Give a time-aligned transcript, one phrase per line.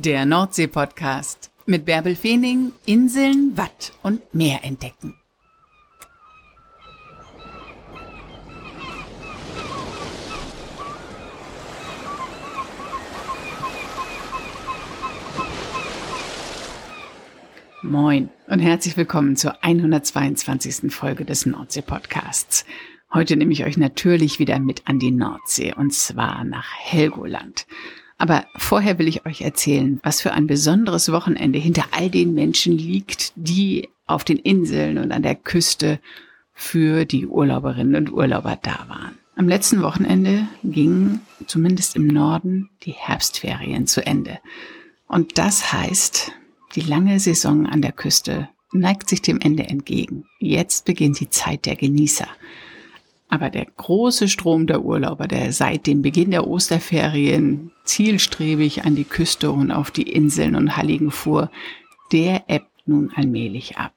[0.00, 5.16] Der Nordsee-Podcast mit Bärbel Feening, Inseln, Watt und Meer entdecken.
[17.82, 20.94] Moin und herzlich willkommen zur 122.
[20.94, 22.64] Folge des Nordsee-Podcasts.
[23.12, 27.66] Heute nehme ich euch natürlich wieder mit an die Nordsee und zwar nach Helgoland.
[28.18, 32.76] Aber vorher will ich euch erzählen, was für ein besonderes Wochenende hinter all den Menschen
[32.76, 36.00] liegt, die auf den Inseln und an der Küste
[36.52, 39.16] für die Urlauberinnen und Urlauber da waren.
[39.36, 44.40] Am letzten Wochenende gingen zumindest im Norden die Herbstferien zu Ende.
[45.06, 46.32] Und das heißt,
[46.74, 50.24] die lange Saison an der Küste neigt sich dem Ende entgegen.
[50.40, 52.26] Jetzt beginnt die Zeit der Genießer.
[53.28, 59.04] Aber der große Strom der Urlauber, der seit dem Beginn der Osterferien zielstrebig an die
[59.04, 61.50] Küste und auf die Inseln und Halligen fuhr,
[62.10, 63.92] der ebbt nun allmählich ab.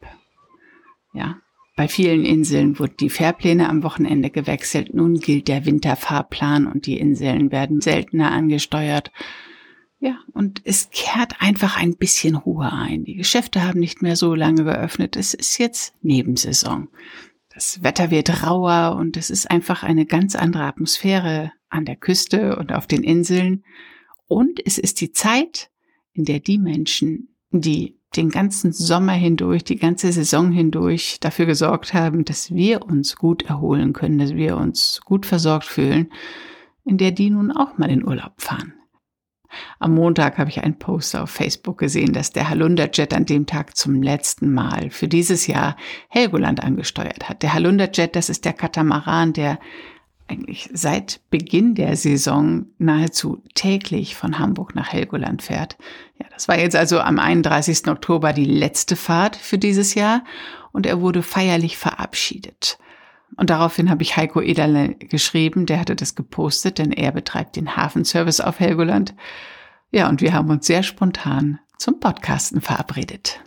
[1.14, 1.38] Ja,
[1.78, 4.94] bei vielen Inseln wurden die Fährpläne am Wochenende gewechselt.
[4.94, 9.12] Nun gilt der Winterfahrplan und die Inseln werden seltener angesteuert.
[10.00, 13.06] Ja, und es kehrt einfach ein bisschen Ruhe ein.
[13.06, 15.16] Die Geschäfte haben nicht mehr so lange geöffnet.
[15.16, 16.90] Es ist jetzt Nebensaison.
[17.54, 22.56] Das Wetter wird rauer und es ist einfach eine ganz andere Atmosphäre an der Küste
[22.56, 23.64] und auf den Inseln.
[24.28, 25.70] Und es ist die Zeit,
[26.14, 31.94] in der die Menschen, die den ganzen Sommer hindurch, die ganze Saison hindurch dafür gesorgt
[31.94, 36.12] haben, dass wir uns gut erholen können, dass wir uns gut versorgt fühlen,
[36.86, 38.74] in der die nun auch mal in Urlaub fahren.
[39.80, 43.76] Am Montag habe ich einen Post auf Facebook gesehen, dass der Halunderjet an dem Tag
[43.76, 45.76] zum letzten Mal für dieses Jahr
[46.10, 47.44] Helgoland angesteuert hat.
[47.44, 49.60] Der Halunderjet, das ist der Katamaran, der
[50.28, 55.78] eigentlich seit Beginn der Saison nahezu täglich von Hamburg nach Helgoland fährt.
[56.20, 57.88] Ja, das war jetzt also am 31.
[57.88, 60.24] Oktober die letzte Fahrt für dieses Jahr
[60.72, 62.78] und er wurde feierlich verabschiedet.
[63.38, 67.76] Und daraufhin habe ich Heiko Ederle geschrieben, der hatte das gepostet, denn er betreibt den
[67.76, 69.16] Hafenservice auf Helgoland.
[69.92, 73.42] Ja, und wir haben uns sehr spontan zum Podcasten verabredet.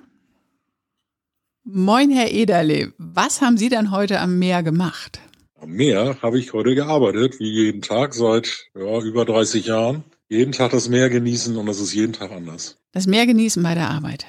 [1.64, 2.92] Moin, Herr Ederle.
[2.98, 5.20] Was haben Sie dann heute am Meer gemacht?
[5.58, 10.04] Am Meer habe ich heute gearbeitet, wie jeden Tag seit ja, über 30 Jahren.
[10.28, 12.78] Jeden Tag das Meer genießen und das ist jeden Tag anders.
[12.92, 14.26] Das Meer genießen bei der Arbeit.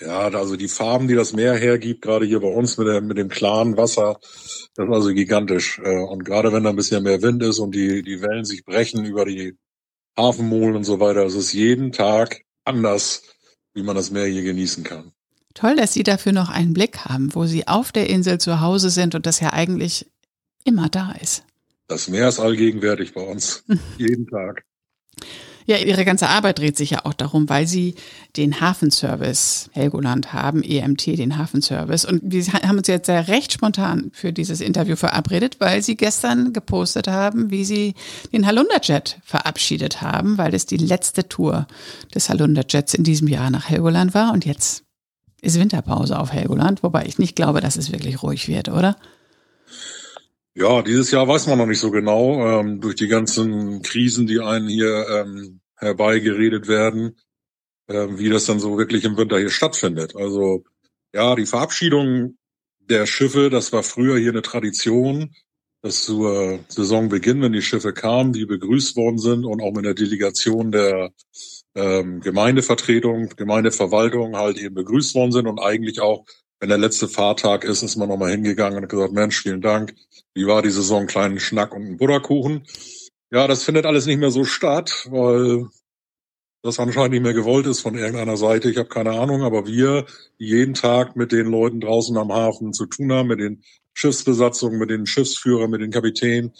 [0.00, 3.18] Ja, also die Farben, die das Meer hergibt, gerade hier bei uns mit, der, mit
[3.18, 4.20] dem klaren Wasser,
[4.74, 5.80] das ist also gigantisch.
[5.84, 8.64] Äh, und gerade wenn da ein bisschen mehr Wind ist und die, die Wellen sich
[8.64, 9.56] brechen über die
[10.16, 13.22] Hafenmolen und so weiter, es ist jeden Tag anders,
[13.74, 15.12] wie man das Meer hier genießen kann.
[15.54, 18.90] Toll, dass Sie dafür noch einen Blick haben, wo Sie auf der Insel zu Hause
[18.90, 20.06] sind und das ja eigentlich
[20.64, 21.42] immer da ist.
[21.88, 23.64] Das Meer ist allgegenwärtig bei uns,
[23.98, 24.62] jeden Tag.
[25.68, 27.94] Ja, Ihre ganze Arbeit dreht sich ja auch darum, weil Sie
[28.38, 32.06] den Hafenservice Helgoland haben, EMT, den Hafenservice.
[32.06, 36.54] Und wir haben uns jetzt sehr recht spontan für dieses Interview verabredet, weil Sie gestern
[36.54, 37.92] gepostet haben, wie Sie
[38.32, 41.66] den Halunderjet verabschiedet haben, weil es die letzte Tour
[42.14, 44.32] des Halunderjets in diesem Jahr nach Helgoland war.
[44.32, 44.84] Und jetzt
[45.42, 48.96] ist Winterpause auf Helgoland, wobei ich nicht glaube, dass es wirklich ruhig wird, oder?
[50.60, 54.40] Ja, dieses Jahr weiß man noch nicht so genau, ähm, durch die ganzen Krisen, die
[54.40, 57.16] einen hier ähm, herbeigeredet werden,
[57.88, 60.16] ähm, wie das dann so wirklich im Winter hier stattfindet.
[60.16, 60.64] Also
[61.14, 62.38] ja, die Verabschiedung
[62.80, 65.32] der Schiffe, das war früher hier eine Tradition,
[65.80, 69.94] dass zur Saisonbeginn, wenn die Schiffe kamen, die begrüßt worden sind und auch mit der
[69.94, 71.12] Delegation der
[71.76, 76.24] ähm, Gemeindevertretung, Gemeindeverwaltung halt eben begrüßt worden sind und eigentlich auch
[76.58, 79.94] wenn der letzte Fahrtag ist, ist man nochmal hingegangen und gesagt, Mensch, vielen Dank.
[80.34, 81.06] Wie war die Saison?
[81.06, 82.66] Kleinen Schnack und ein Butterkuchen.
[83.30, 85.68] Ja, das findet alles nicht mehr so statt, weil
[86.62, 88.70] das anscheinend nicht mehr gewollt ist von irgendeiner Seite.
[88.70, 90.06] Ich habe keine Ahnung, aber wir,
[90.38, 93.62] die jeden Tag mit den Leuten draußen am Hafen zu tun haben, mit den
[93.94, 96.52] Schiffsbesatzungen, mit den Schiffsführern, mit den Kapitänen,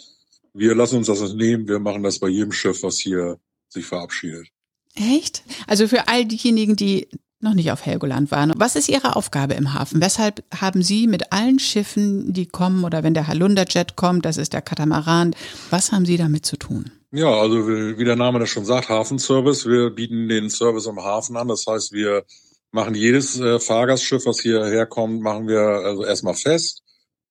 [0.53, 1.67] wir lassen uns das nicht nehmen.
[1.67, 3.39] Wir machen das bei jedem Schiff, was hier
[3.69, 4.47] sich verabschiedet.
[4.95, 5.43] Echt?
[5.67, 7.07] Also für all diejenigen, die
[7.41, 8.53] noch nicht auf Helgoland waren.
[8.57, 10.01] Was ist Ihre Aufgabe im Hafen?
[10.01, 14.53] Weshalb haben Sie mit allen Schiffen, die kommen, oder wenn der Halunderjet kommt, das ist
[14.53, 15.35] der Katamaran,
[15.69, 16.91] was haben Sie damit zu tun?
[17.11, 19.65] Ja, also wie der Name das schon sagt, Hafenservice.
[19.65, 21.47] Wir bieten den Service im Hafen an.
[21.47, 22.23] Das heißt, wir
[22.71, 26.83] machen jedes äh, Fahrgastschiff, was hierher kommt, machen wir also erstmal fest,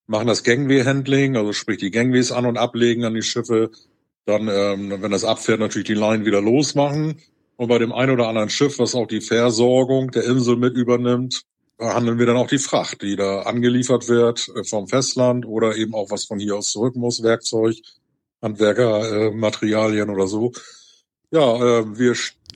[0.07, 3.71] machen das Gangway-Handling, also sprich die Gangways an und ablegen an die Schiffe.
[4.25, 7.21] Dann, ähm, wenn das abfährt, natürlich die Line wieder losmachen
[7.59, 11.43] und bei dem ein oder anderen Schiff, was auch die Versorgung der Insel mit übernimmt,
[11.81, 15.95] handeln wir dann auch die Fracht, die da angeliefert wird äh, vom Festland oder eben
[15.95, 17.77] auch was von hier aus zurück muss, Werkzeug,
[18.41, 20.53] Handwerker, äh, Materialien oder so.
[21.33, 22.15] Ja, äh, wir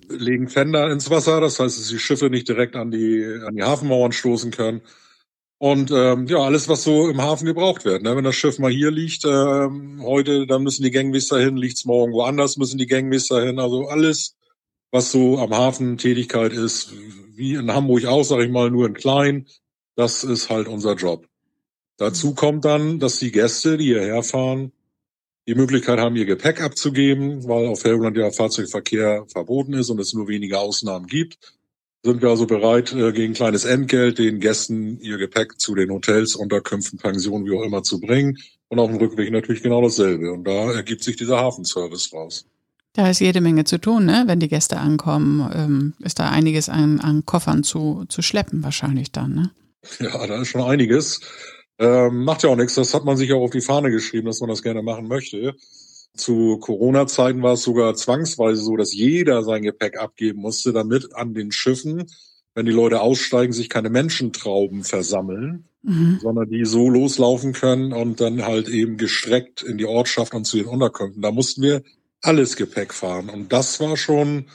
[0.09, 3.63] legen Fender ins Wasser, das heißt, dass die Schiffe nicht direkt an die, an die
[3.63, 4.83] Hafenmauern stoßen können.
[5.59, 8.03] Und ähm, ja, alles, was so im Hafen gebraucht wird.
[8.03, 8.17] Ne?
[8.17, 12.13] Wenn das Schiff mal hier liegt, ähm, heute, dann müssen die Gangwisser hin, liegt's morgen
[12.13, 13.59] woanders, müssen die Gangwisser hin.
[13.59, 14.37] Also alles,
[14.93, 16.93] was so am Hafen Tätigkeit ist,
[17.35, 19.47] wie in Hamburg auch, sage ich mal, nur in klein,
[19.97, 21.27] das ist halt unser Job.
[21.97, 24.71] Dazu kommt dann, dass die Gäste, die hierher fahren,
[25.49, 30.15] die Möglichkeit haben, ihr Gepäck abzugeben, weil auf Helgoland ja Fahrzeugverkehr verboten ist und es
[30.15, 31.39] nur wenige Ausnahmen gibt
[32.05, 36.35] sind wir also bereit, äh, gegen kleines Entgelt den Gästen ihr Gepäck zu den Hotels,
[36.35, 38.39] Unterkünften, Pensionen, wie auch immer zu bringen.
[38.69, 40.33] Und auf dem Rückweg natürlich genau dasselbe.
[40.33, 42.47] Und da ergibt sich dieser Hafenservice raus.
[42.95, 44.25] Da ist jede Menge zu tun, ne?
[44.27, 49.13] Wenn die Gäste ankommen, ähm, ist da einiges an, an Koffern zu, zu schleppen wahrscheinlich
[49.13, 49.51] dann, ne?
[49.99, 51.21] Ja, da ist schon einiges.
[51.79, 52.75] Ähm, macht ja auch nichts.
[52.75, 55.55] Das hat man sich auch auf die Fahne geschrieben, dass man das gerne machen möchte.
[56.15, 61.33] Zu Corona-Zeiten war es sogar zwangsweise so, dass jeder sein Gepäck abgeben musste, damit an
[61.33, 62.05] den Schiffen,
[62.55, 66.19] wenn die Leute aussteigen, sich keine Menschentrauben versammeln, mhm.
[66.21, 70.59] sondern die so loslaufen können und dann halt eben gestreckt in die Ortschaft und zu
[70.59, 71.23] den Unterkünften.
[71.23, 71.83] Da mussten wir
[72.23, 73.29] alles Gepäck fahren.
[73.29, 74.47] Und das war schon,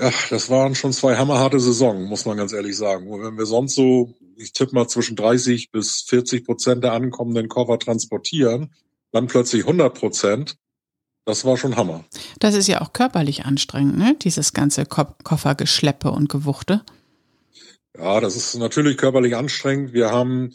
[0.00, 3.08] ja, das waren schon zwei hammerharte Saison, muss man ganz ehrlich sagen.
[3.08, 7.48] Und wenn wir sonst so, ich tippe mal zwischen 30 bis 40 Prozent der ankommenden
[7.48, 8.74] Koffer transportieren,
[9.12, 10.56] dann plötzlich 100 Prozent.
[11.24, 12.04] Das war schon Hammer.
[12.40, 14.16] Das ist ja auch körperlich anstrengend, ne?
[14.20, 16.82] Dieses ganze Ko Koffergeschleppe und Gewuchte.
[17.96, 19.92] Ja, das ist natürlich körperlich anstrengend.
[19.92, 20.52] Wir haben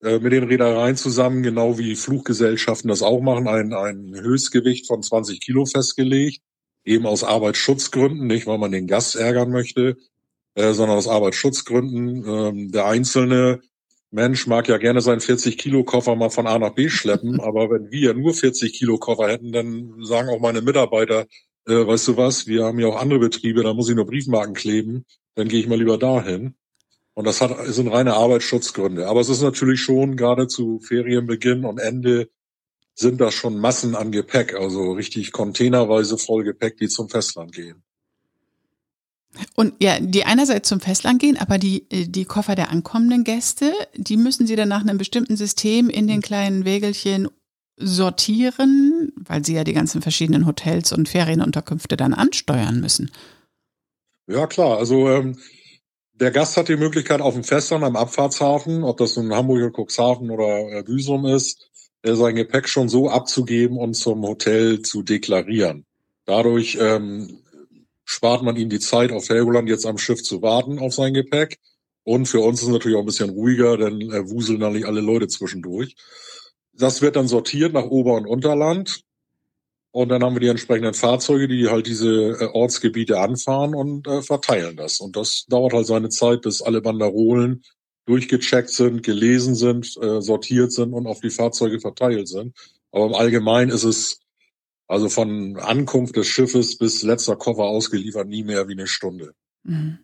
[0.00, 5.40] mit den Reedereien zusammen, genau wie Fluggesellschaften das auch machen, ein, ein Höchstgewicht von 20
[5.40, 6.40] Kilo festgelegt.
[6.84, 9.96] Eben aus Arbeitsschutzgründen, nicht weil man den Gast ärgern möchte,
[10.54, 12.24] äh, sondern aus Arbeitsschutzgründen.
[12.26, 13.60] Ähm, der Einzelne
[14.10, 17.70] Mensch mag ja gerne seinen 40 Kilo Koffer mal von A nach B schleppen, aber
[17.70, 21.26] wenn wir nur 40 Kilo Koffer hätten, dann sagen auch meine Mitarbeiter,
[21.66, 24.54] äh, weißt du was, wir haben ja auch andere Betriebe, da muss ich nur Briefmarken
[24.54, 25.04] kleben,
[25.34, 26.54] dann gehe ich mal lieber dahin.
[27.18, 29.08] Und das hat, sind reine Arbeitsschutzgründe.
[29.08, 32.30] Aber es ist natürlich schon gerade zu Ferienbeginn und Ende
[32.94, 37.82] sind das schon Massen an Gepäck, also richtig containerweise voll Gepäck, die zum Festland gehen.
[39.56, 43.72] Und ja, die einerseits zum Festland gehen, aber die, äh, die Koffer der ankommenden Gäste,
[43.96, 47.26] die müssen sie dann nach einem bestimmten System in den kleinen Wägelchen
[47.76, 53.10] sortieren, weil sie ja die ganzen verschiedenen Hotels und Ferienunterkünfte dann ansteuern müssen.
[54.28, 54.78] Ja, klar.
[54.78, 55.36] Also ähm,
[56.20, 60.30] der Gast hat die Möglichkeit auf dem Festland am Abfahrtshafen, ob das nun Hamburger Cuxhaven
[60.30, 61.70] oder äh, Büsum ist,
[62.02, 65.86] äh, sein Gepäck schon so abzugeben und zum Hotel zu deklarieren.
[66.24, 67.38] Dadurch ähm,
[68.04, 71.58] spart man ihm die Zeit, auf Helgoland jetzt am Schiff zu warten auf sein Gepäck.
[72.04, 74.86] Und für uns ist es natürlich auch ein bisschen ruhiger, denn äh, wuseln dann nicht
[74.86, 75.94] alle Leute zwischendurch.
[76.72, 79.02] Das wird dann sortiert nach Ober- und Unterland.
[79.98, 84.22] Und dann haben wir die entsprechenden Fahrzeuge, die halt diese äh, Ortsgebiete anfahren und äh,
[84.22, 85.00] verteilen das.
[85.00, 87.64] Und das dauert halt seine Zeit, bis alle Banderolen
[88.06, 92.56] durchgecheckt sind, gelesen sind, äh, sortiert sind und auf die Fahrzeuge verteilt sind.
[92.92, 94.20] Aber im Allgemeinen ist es
[94.86, 99.32] also von Ankunft des Schiffes bis letzter Koffer ausgeliefert nie mehr wie eine Stunde.
[99.64, 99.98] Mhm.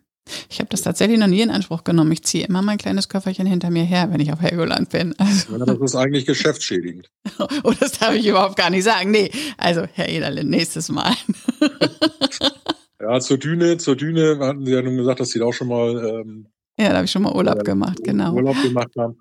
[0.49, 2.11] Ich habe das tatsächlich noch nie in Anspruch genommen.
[2.11, 5.13] Ich ziehe immer mein kleines Köfferchen hinter mir her, wenn ich auf Helgoland bin.
[5.25, 5.57] Also.
[5.57, 7.09] Ja, das ist eigentlich geschäftsschädigend.
[7.63, 9.11] oh, das darf ich überhaupt gar nicht sagen.
[9.11, 11.13] Nee, also Herr Ederlin, nächstes Mal.
[13.01, 15.67] ja, zur Düne, zur Düne hatten Sie ja nun gesagt, dass Sie da auch schon
[15.67, 16.47] mal ähm,
[16.77, 18.33] ja, da habe ich schon mal Urlaub äh, gemacht, genau.
[18.33, 19.17] Urlaub gemacht haben.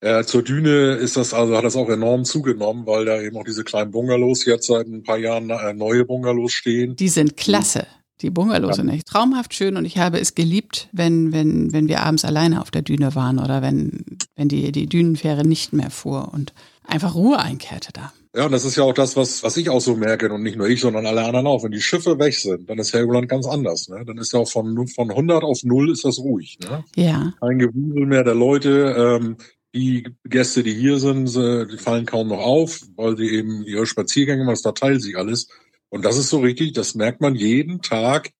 [0.00, 3.44] Äh, zur Düne ist das also hat das auch enorm zugenommen, weil da eben auch
[3.44, 6.94] diese kleinen Bungalows jetzt seit ein paar Jahren äh, neue Bungalows stehen.
[6.96, 7.86] Die sind klasse.
[8.20, 8.82] Die Bungalows ja.
[8.82, 12.60] sind echt traumhaft schön und ich habe es geliebt, wenn, wenn, wenn wir abends alleine
[12.60, 16.52] auf der Düne waren oder wenn, wenn die, die Dünenfähre nicht mehr fuhr und
[16.84, 18.12] einfach Ruhe einkehrte da.
[18.34, 20.56] Ja, und das ist ja auch das, was, was ich auch so merke und nicht
[20.56, 21.64] nur ich, sondern alle anderen auch.
[21.64, 23.88] Wenn die Schiffe weg sind, dann ist Helgoland ganz anders.
[23.88, 24.04] Ne?
[24.06, 26.58] Dann ist ja auch von, von 100 auf 0 ist das ruhig.
[26.60, 26.84] Ne?
[26.94, 27.32] Ja.
[27.40, 29.18] Kein Gewusel mehr der Leute.
[29.20, 29.36] Ähm,
[29.74, 34.44] die Gäste, die hier sind, die fallen kaum noch auf, weil sie eben ihre Spaziergänge
[34.44, 35.48] machen, das verteilt sich alles.
[35.90, 38.30] Und das ist so richtig, das merkt man jeden Tag.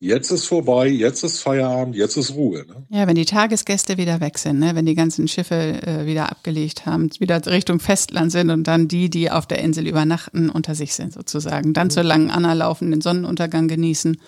[0.00, 2.64] Jetzt ist vorbei, jetzt ist Feierabend, jetzt ist Ruhe.
[2.68, 2.86] Ne?
[2.88, 4.76] Ja, wenn die Tagesgäste wieder weg sind, ne?
[4.76, 9.10] wenn die ganzen Schiffe äh, wieder abgelegt haben, wieder Richtung Festland sind und dann die,
[9.10, 11.72] die auf der Insel übernachten, unter sich sind sozusagen.
[11.72, 11.90] Dann mhm.
[11.90, 14.18] zur langen Anna laufen, den Sonnenuntergang genießen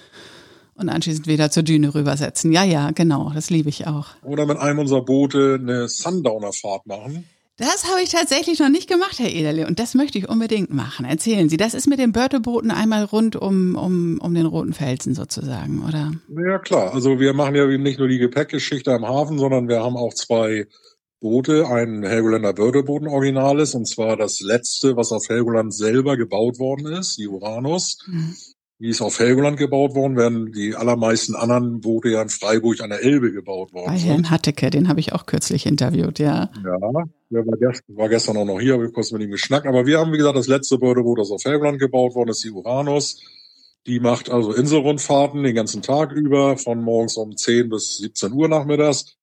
[0.75, 2.51] und anschließend wieder zur Düne rübersetzen.
[2.51, 4.09] Ja, ja, genau, das liebe ich auch.
[4.25, 7.29] Oder mit einem unserer Boote eine Sundowner-Fahrt machen.
[7.61, 11.05] Das habe ich tatsächlich noch nicht gemacht, Herr Ederle, und das möchte ich unbedingt machen.
[11.05, 15.15] Erzählen Sie, das ist mit den Börtebooten einmal rund um, um, um den Roten Felsen
[15.15, 16.11] sozusagen, oder?
[16.43, 16.95] Ja, klar.
[16.95, 20.69] Also wir machen ja nicht nur die Gepäckgeschichte am Hafen, sondern wir haben auch zwei
[21.21, 26.87] Boote, ein Helgoländer Bördeboten Originales, und zwar das letzte, was auf Helgoland selber gebaut worden
[26.87, 27.99] ist, die Uranus.
[28.07, 28.37] Mhm.
[28.81, 32.89] Wie es auf Helgoland gebaut worden, während die allermeisten anderen Boote ja in Freiburg an
[32.89, 36.51] der Elbe gebaut worden Bei Herrn Hatteke, den habe ich auch kürzlich interviewt, ja.
[36.65, 36.79] Ja,
[37.29, 39.67] der war gestern, war gestern auch noch hier, habe ich kurz mit ihm geschnackt.
[39.67, 42.51] Aber wir haben, wie gesagt, das letzte Bördeboot, das auf Helgoland gebaut worden ist, die
[42.51, 43.21] Uranus.
[43.87, 48.49] Die macht also Inselrundfahrten den ganzen Tag über, von morgens um 10 bis 17 Uhr
[48.49, 49.17] nachmittags.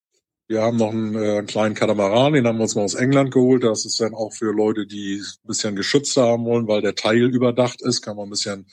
[0.46, 3.32] Wir haben noch einen, äh, einen kleinen Katamaran, den haben wir uns mal aus England
[3.32, 3.64] geholt.
[3.64, 7.24] Das ist dann auch für Leute, die ein bisschen geschützter haben wollen, weil der Teil
[7.34, 8.66] überdacht ist, kann man ein bisschen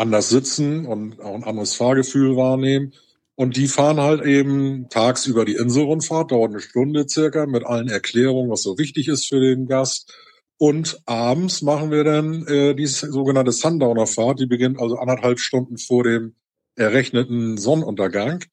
[0.00, 2.94] anders sitzen und auch ein anderes Fahrgefühl wahrnehmen.
[3.36, 8.50] Und die fahren halt eben tagsüber die Inselrundfahrt, dauert eine Stunde circa, mit allen Erklärungen,
[8.50, 10.12] was so wichtig ist für den Gast.
[10.58, 16.04] Und abends machen wir dann äh, die sogenannte Sundowner-Fahrt, die beginnt also anderthalb Stunden vor
[16.04, 16.34] dem
[16.76, 18.44] errechneten Sonnenuntergang.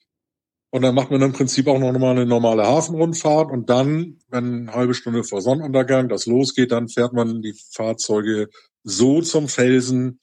[0.70, 4.70] Und dann macht man im Prinzip auch noch mal eine normale Hafenrundfahrt und dann, wenn
[4.70, 8.50] eine halbe Stunde vor Sonnenuntergang das losgeht, dann fährt man die Fahrzeuge
[8.84, 10.20] so zum Felsen,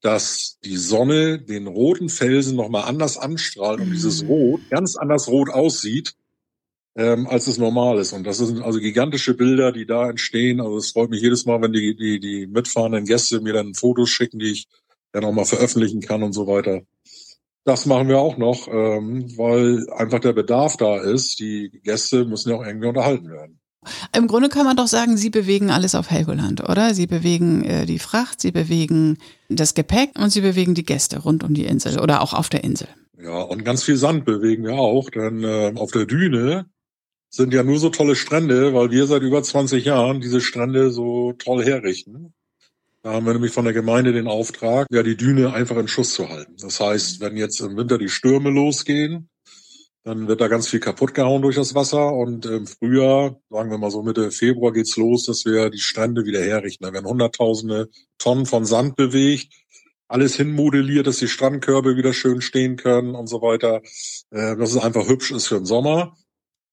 [0.00, 4.28] dass die Sonne den roten Felsen nochmal anders anstrahlt und dieses mhm.
[4.28, 6.14] Rot ganz anders rot aussieht,
[6.96, 8.12] ähm, als es normal ist.
[8.12, 10.60] Und das sind also gigantische Bilder, die da entstehen.
[10.60, 14.10] Also es freut mich jedes Mal, wenn die, die, die mitfahrenden Gäste mir dann Fotos
[14.10, 14.68] schicken, die ich
[15.12, 16.82] dann auch mal veröffentlichen kann und so weiter.
[17.64, 21.38] Das machen wir auch noch, ähm, weil einfach der Bedarf da ist.
[21.40, 23.57] Die Gäste müssen ja auch irgendwie unterhalten werden.
[24.16, 26.94] Im Grunde kann man doch sagen, Sie bewegen alles auf Helgoland, oder?
[26.94, 29.18] Sie bewegen äh, die Fracht, Sie bewegen
[29.48, 32.64] das Gepäck und Sie bewegen die Gäste rund um die Insel oder auch auf der
[32.64, 32.88] Insel.
[33.20, 36.66] Ja, und ganz viel Sand bewegen wir auch, denn äh, auf der Düne
[37.30, 41.32] sind ja nur so tolle Strände, weil wir seit über 20 Jahren diese Strände so
[41.32, 42.32] toll herrichten.
[43.02, 46.14] Da haben wir nämlich von der Gemeinde den Auftrag, ja, die Düne einfach in Schuss
[46.14, 46.54] zu halten.
[46.60, 49.28] Das heißt, wenn jetzt im Winter die Stürme losgehen,
[50.08, 53.76] dann wird da ganz viel kaputt gehauen durch das Wasser und im Frühjahr, sagen wir
[53.76, 56.84] mal so Mitte Februar geht's los, dass wir die Strände wieder herrichten.
[56.84, 59.52] Da werden hunderttausende Tonnen von Sand bewegt,
[60.08, 63.82] alles hinmodelliert, dass die Strandkörbe wieder schön stehen können und so weiter.
[64.30, 66.16] Äh, dass es einfach hübsch ist für den Sommer.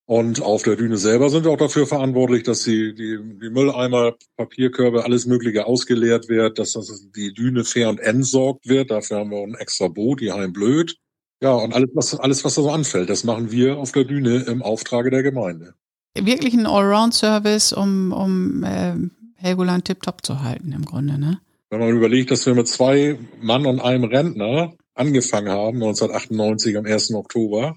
[0.05, 4.15] Und auf der Düne selber sind wir auch dafür verantwortlich, dass die, die, die Mülleimer,
[4.37, 8.91] Papierkörbe, alles Mögliche ausgeleert wird, dass das, die Düne fair und entsorgt wird.
[8.91, 10.95] Dafür haben wir ein extra Boot, die Heim Blöd.
[11.41, 14.43] Ja, und alles, was, alles, was da so anfällt, das machen wir auf der Bühne
[14.43, 15.73] im Auftrage der Gemeinde.
[16.17, 18.95] Wirklich ein Allround-Service, um, um äh,
[19.35, 21.39] Helgoland tiptop zu halten, im Grunde, ne?
[21.69, 26.85] Wenn man überlegt, dass wir mit zwei Mann und einem Rentner angefangen haben, 1998 am
[26.85, 27.13] 1.
[27.13, 27.75] Oktober,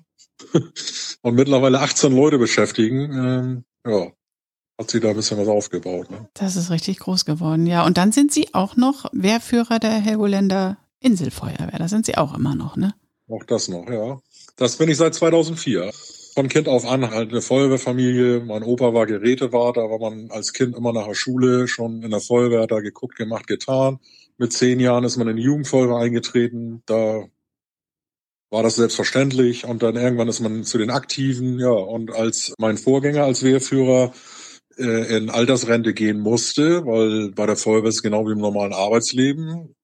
[1.23, 4.13] und mittlerweile 18 Leute beschäftigen, ähm, ja,
[4.79, 6.11] hat sie da ein bisschen was aufgebaut.
[6.11, 6.29] Ne?
[6.35, 7.85] Das ist richtig groß geworden, ja.
[7.85, 11.79] Und dann sind Sie auch noch Wehrführer der Helgoländer Inselfeuerwehr.
[11.79, 12.95] Da sind Sie auch immer noch, ne?
[13.29, 14.21] Auch das noch, ja.
[14.57, 15.91] Das bin ich seit 2004.
[16.35, 18.41] Von Kind auf an halt eine Feuerwehrfamilie.
[18.41, 22.11] Mein Opa war Gerätewart, da war man als Kind immer nach der Schule schon in
[22.11, 23.99] der Feuerwehr, da geguckt, gemacht, getan.
[24.39, 26.83] Mit zehn Jahren ist man in die Jugendfeuerwehr eingetreten.
[26.87, 27.27] Da
[28.51, 29.65] war das selbstverständlich.
[29.67, 31.71] Und dann irgendwann ist man zu den Aktiven, ja.
[31.71, 34.13] Und als mein Vorgänger als Wehrführer
[34.79, 39.75] äh, in Altersrente gehen musste, weil bei der Feuerwehr ist genau wie im normalen Arbeitsleben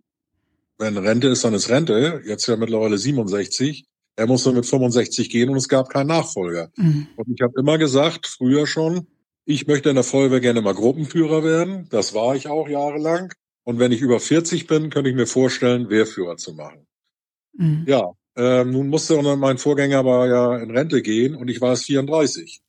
[0.85, 2.23] wenn Rente ist, dann ist Rente.
[2.27, 3.87] Jetzt ja mittlerweile 67.
[4.17, 6.71] Er musste mit 65 gehen und es gab keinen Nachfolger.
[6.77, 7.09] Mhm.
[7.17, 9.09] Und ich habe immer gesagt, früher schon,
[9.45, 11.89] ich möchte in der Feuerwehr gerne mal Gruppenführer werden.
[11.91, 13.33] Das war ich auch jahrelang.
[13.65, 16.87] Und wenn ich über 40 bin, könnte ich mir vorstellen, Wehrführer zu machen.
[17.57, 17.85] Mhm.
[17.89, 21.85] Ja, ähm, nun musste mein Vorgänger aber ja in Rente gehen und ich war es
[21.85, 22.61] 34.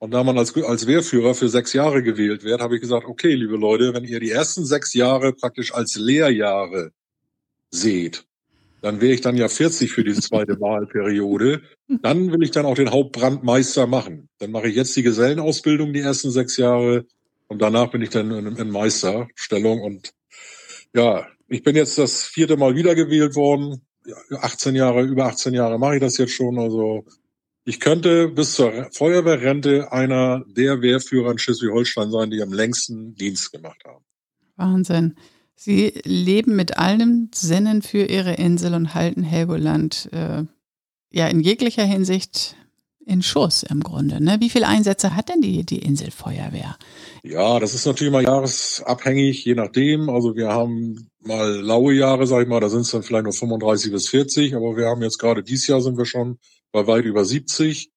[0.00, 3.34] Und da man als, als Wehrführer für sechs Jahre gewählt wird, habe ich gesagt, okay,
[3.34, 6.92] liebe Leute, wenn ihr die ersten sechs Jahre praktisch als Lehrjahre
[7.70, 8.24] seht,
[8.80, 11.60] dann wäre ich dann ja 40 für diese zweite Wahlperiode.
[11.86, 14.30] Dann will ich dann auch den Hauptbrandmeister machen.
[14.38, 17.04] Dann mache ich jetzt die Gesellenausbildung die ersten sechs Jahre
[17.48, 19.82] und danach bin ich dann in, in Meisterstellung.
[19.82, 20.14] Und
[20.94, 23.82] ja, ich bin jetzt das vierte Mal wiedergewählt worden.
[24.30, 26.58] 18 Jahre, über 18 Jahre mache ich das jetzt schon.
[26.58, 27.04] Also
[27.64, 33.52] ich könnte bis zur Feuerwehrrente einer der Wehrführer in Schleswig-Holstein sein, die am längsten Dienst
[33.52, 34.04] gemacht haben.
[34.56, 35.16] Wahnsinn.
[35.56, 40.44] Sie leben mit allen Sinnen für Ihre Insel und halten Helgoland äh,
[41.10, 42.56] ja in jeglicher Hinsicht
[43.04, 44.22] in Schuss im Grunde.
[44.22, 44.36] Ne?
[44.40, 46.76] Wie viele Einsätze hat denn die, die Inselfeuerwehr?
[47.22, 50.08] Ja, das ist natürlich mal jahresabhängig, je nachdem.
[50.08, 53.32] Also wir haben mal laue Jahre, sag ich mal, da sind es dann vielleicht nur
[53.32, 56.38] 35 bis 40, aber wir haben jetzt gerade dieses Jahr sind wir schon
[56.72, 57.90] bei weit über 70.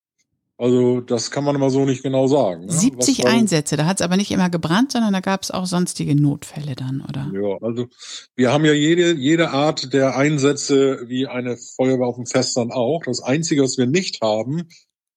[0.58, 2.66] Also das kann man immer so nicht genau sagen.
[2.66, 2.72] Ne?
[2.72, 6.16] 70 Einsätze, da hat es aber nicht immer gebrannt, sondern da gab es auch sonstige
[6.16, 7.32] Notfälle dann, oder?
[7.34, 7.88] Ja, also
[8.36, 13.02] wir haben ja jede, jede Art der Einsätze wie eine Feuerwehr auf dem Festland auch.
[13.04, 14.68] Das Einzige, was wir nicht haben,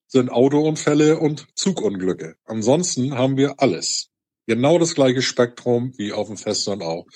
[0.08, 2.36] sind Autounfälle und Zugunglücke.
[2.46, 4.08] Ansonsten haben wir alles.
[4.46, 7.06] Genau das gleiche Spektrum wie auf dem Festland auch.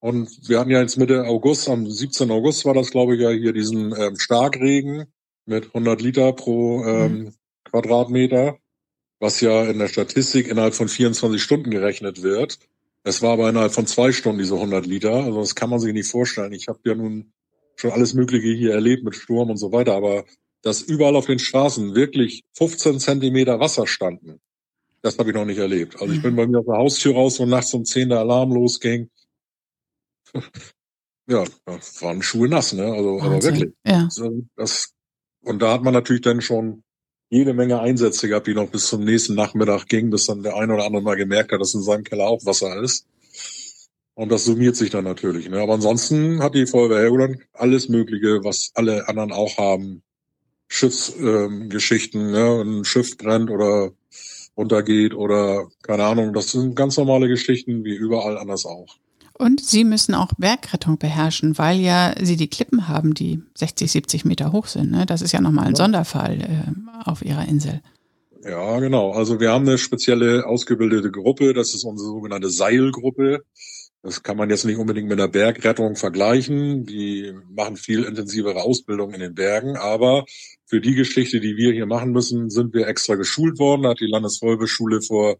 [0.00, 2.30] Und wir hatten ja jetzt Mitte August, am 17.
[2.30, 5.06] August war das, glaube ich, ja hier diesen ähm, Starkregen
[5.48, 7.34] mit 100 Liter pro ähm, mhm.
[7.64, 8.58] Quadratmeter,
[9.20, 12.58] was ja in der Statistik innerhalb von 24 Stunden gerechnet wird.
[13.04, 15.14] Es war aber innerhalb von zwei Stunden diese 100 Liter.
[15.24, 16.52] Also das kann man sich nicht vorstellen.
[16.52, 17.32] Ich habe ja nun
[17.76, 20.24] schon alles Mögliche hier erlebt mit Sturm und so weiter, aber
[20.62, 24.40] dass überall auf den Straßen wirklich 15 Zentimeter Wasser standen,
[25.02, 26.00] das habe ich noch nicht erlebt.
[26.00, 26.36] Also ich bin mhm.
[26.36, 29.10] bei mir aus der Haustür raus, wo nachts um 10 der Alarm losging.
[31.30, 32.90] Ja, da waren Schuhe nass, ne?
[32.90, 33.70] Also, aber wirklich.
[33.84, 34.08] Ja.
[34.56, 34.94] Das,
[35.42, 36.82] und da hat man natürlich dann schon
[37.30, 40.74] jede Menge Einsätze gehabt, die noch bis zum nächsten Nachmittag gingen, bis dann der eine
[40.74, 43.06] oder andere mal gemerkt hat, dass in seinem Keller auch Wasser ist.
[44.14, 45.48] Und das summiert sich dann natürlich.
[45.48, 45.60] Ne?
[45.60, 50.02] Aber ansonsten hat die Feuerwehr Helgoland alles Mögliche, was alle anderen auch haben.
[50.68, 52.62] Schiffsgeschichten, ähm, ne?
[52.62, 53.92] ein Schiff brennt oder
[54.54, 56.32] untergeht oder keine Ahnung.
[56.32, 58.96] Das sind ganz normale Geschichten, wie überall anders auch.
[59.38, 64.24] Und Sie müssen auch Bergrettung beherrschen, weil ja Sie die Klippen haben, die 60, 70
[64.24, 64.90] Meter hoch sind.
[64.90, 65.06] Ne?
[65.06, 65.76] Das ist ja nochmal ein.
[65.76, 67.80] Sonderfall äh, auf Ihrer Insel.
[68.44, 69.12] Ja, genau.
[69.12, 71.54] Also wir haben eine spezielle ausgebildete Gruppe.
[71.54, 73.44] Das ist unsere sogenannte Seilgruppe.
[74.02, 76.84] Das kann man jetzt nicht unbedingt mit einer Bergrettung vergleichen.
[76.86, 79.76] Die machen viel intensivere Ausbildung in den Bergen.
[79.76, 80.24] Aber
[80.66, 83.82] für die Geschichte, die wir hier machen müssen, sind wir extra geschult worden.
[83.82, 85.36] Da hat die Landesfeuerwehrschule vor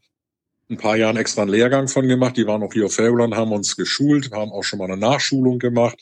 [0.71, 2.37] ein paar Jahren extra einen Lehrgang von gemacht.
[2.37, 5.59] Die waren auch hier auf Helgoland, haben uns geschult, haben auch schon mal eine Nachschulung
[5.59, 5.99] gemacht.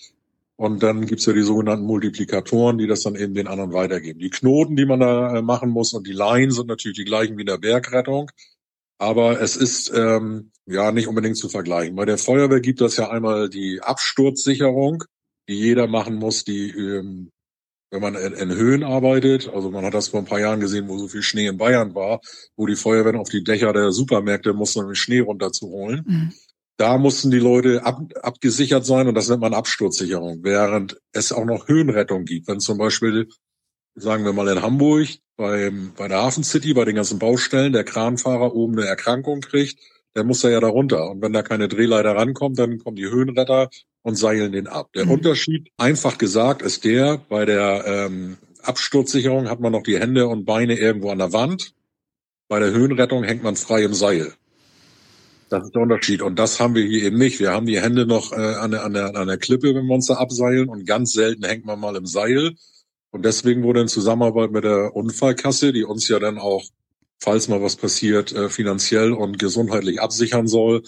[0.57, 4.21] Und dann gibt's ja die sogenannten Multiplikatoren, die das dann eben den anderen weitergeben.
[4.21, 7.37] Die Knoten, die man da äh, machen muss und die Leinen sind natürlich die gleichen
[7.37, 8.31] wie in der Bergrettung.
[8.99, 11.97] Aber es ist ähm, ja nicht unbedingt zu vergleichen.
[11.97, 15.05] Bei der Feuerwehr gibt es ja einmal die Absturzsicherung,
[15.49, 17.31] die jeder machen muss, die ähm,
[17.91, 20.89] wenn man in, in, Höhen arbeitet, also man hat das vor ein paar Jahren gesehen,
[20.89, 22.21] wo so viel Schnee in Bayern war,
[22.57, 26.05] wo die Feuerwehren auf die Dächer der Supermärkte mussten, um den Schnee runterzuholen.
[26.07, 26.33] Mhm.
[26.79, 31.47] Da mussten die Leute ab, abgesichert sein und das nennt man Absturzsicherung, während es auch
[31.47, 32.49] noch Höhenrettung gibt.
[32.49, 33.29] Wenn zum Beispiel,
[33.95, 37.85] sagen wir mal in Hamburg, beim, bei der Hafen City, bei den ganzen Baustellen, der
[37.85, 39.79] Kranfahrer oben eine Erkrankung kriegt,
[40.15, 41.11] der muss da ja da runter.
[41.11, 43.69] Und wenn da keine Drehleiter rankommt, dann kommen die Höhenretter
[44.07, 44.93] und seilen den ab.
[44.95, 45.11] Der mhm.
[45.11, 50.45] Unterschied, einfach gesagt, ist der, bei der ähm, Absturzsicherung hat man noch die Hände und
[50.45, 51.75] Beine irgendwo an der Wand.
[52.47, 54.33] Bei der Höhenrettung hängt man frei im Seil.
[55.49, 56.23] Das ist der Unterschied.
[56.23, 57.41] Und das haben wir hier eben nicht.
[57.41, 59.97] Wir haben die Hände noch äh, an, der, an, der, an der Klippe, wenn wir
[59.97, 60.69] uns da abseilen.
[60.69, 62.55] Und ganz selten hängt man mal im Seil.
[63.11, 66.63] Und deswegen wurde in Zusammenarbeit mit der Unfallkasse, die uns ja dann auch,
[67.19, 70.85] falls mal was passiert, äh, finanziell und gesundheitlich absichern soll,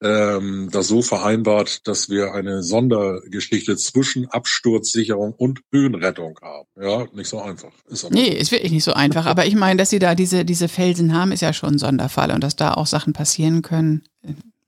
[0.00, 6.68] ähm, das so vereinbart, dass wir eine Sondergeschichte zwischen Absturzsicherung und Höhenrettung haben.
[6.80, 7.72] Ja, nicht so einfach.
[7.88, 9.26] Ist aber nee, ist wirklich nicht so einfach.
[9.26, 12.30] Aber ich meine, dass Sie da diese, diese Felsen haben, ist ja schon ein Sonderfall
[12.30, 14.02] und dass da auch Sachen passieren können.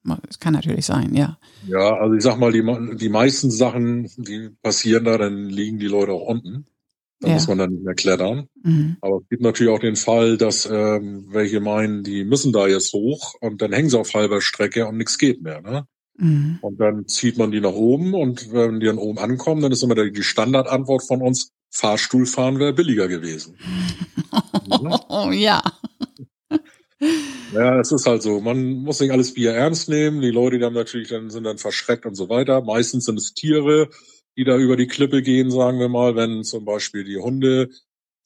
[0.03, 1.38] Das kann natürlich sein, ja.
[1.69, 5.87] Ja, also ich sag mal, die, die meisten Sachen, die passieren da, dann liegen die
[5.87, 6.66] Leute auch unten.
[7.20, 7.35] Da ja.
[7.35, 8.48] muss man dann nicht mehr klettern.
[8.62, 8.96] Mhm.
[9.02, 12.92] Aber es gibt natürlich auch den Fall, dass ähm, welche meinen, die müssen da jetzt
[12.94, 15.61] hoch und dann hängen sie auf halber Strecke und nichts geht mehr.
[15.61, 15.87] Ne?
[16.16, 16.59] Mhm.
[16.62, 19.83] Und dann zieht man die nach oben und wenn die dann oben ankommen, dann ist
[19.83, 23.56] immer die Standardantwort von uns, Fahrstuhl fahren wäre billiger gewesen.
[25.09, 25.62] Oh ja.
[27.52, 28.40] Ja, es ist halt so.
[28.40, 30.20] Man muss nicht alles Bier ernst nehmen.
[30.20, 32.61] Die Leute, die haben natürlich dann, sind dann verschreckt und so weiter.
[32.62, 33.88] Meistens sind es Tiere,
[34.40, 37.68] die da über die Klippe gehen, sagen wir mal, wenn zum Beispiel die Hunde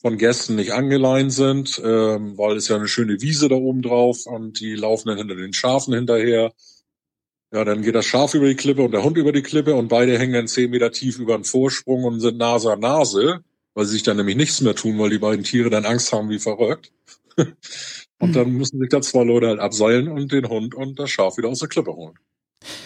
[0.00, 4.24] von Gästen nicht angeleint sind, ähm, weil es ja eine schöne Wiese da oben drauf
[4.24, 6.52] und die laufen dann hinter den Schafen hinterher.
[7.52, 9.88] Ja, dann geht das Schaf über die Klippe und der Hund über die Klippe und
[9.88, 13.40] beide hängen dann zehn Meter tief über den Vorsprung und sind Nase an Nase,
[13.74, 16.30] weil sie sich dann nämlich nichts mehr tun, weil die beiden Tiere dann Angst haben
[16.30, 16.92] wie verrückt.
[18.20, 21.38] und dann müssen sich da zwei Leute halt abseilen und den Hund und das Schaf
[21.38, 22.14] wieder aus der Klippe holen.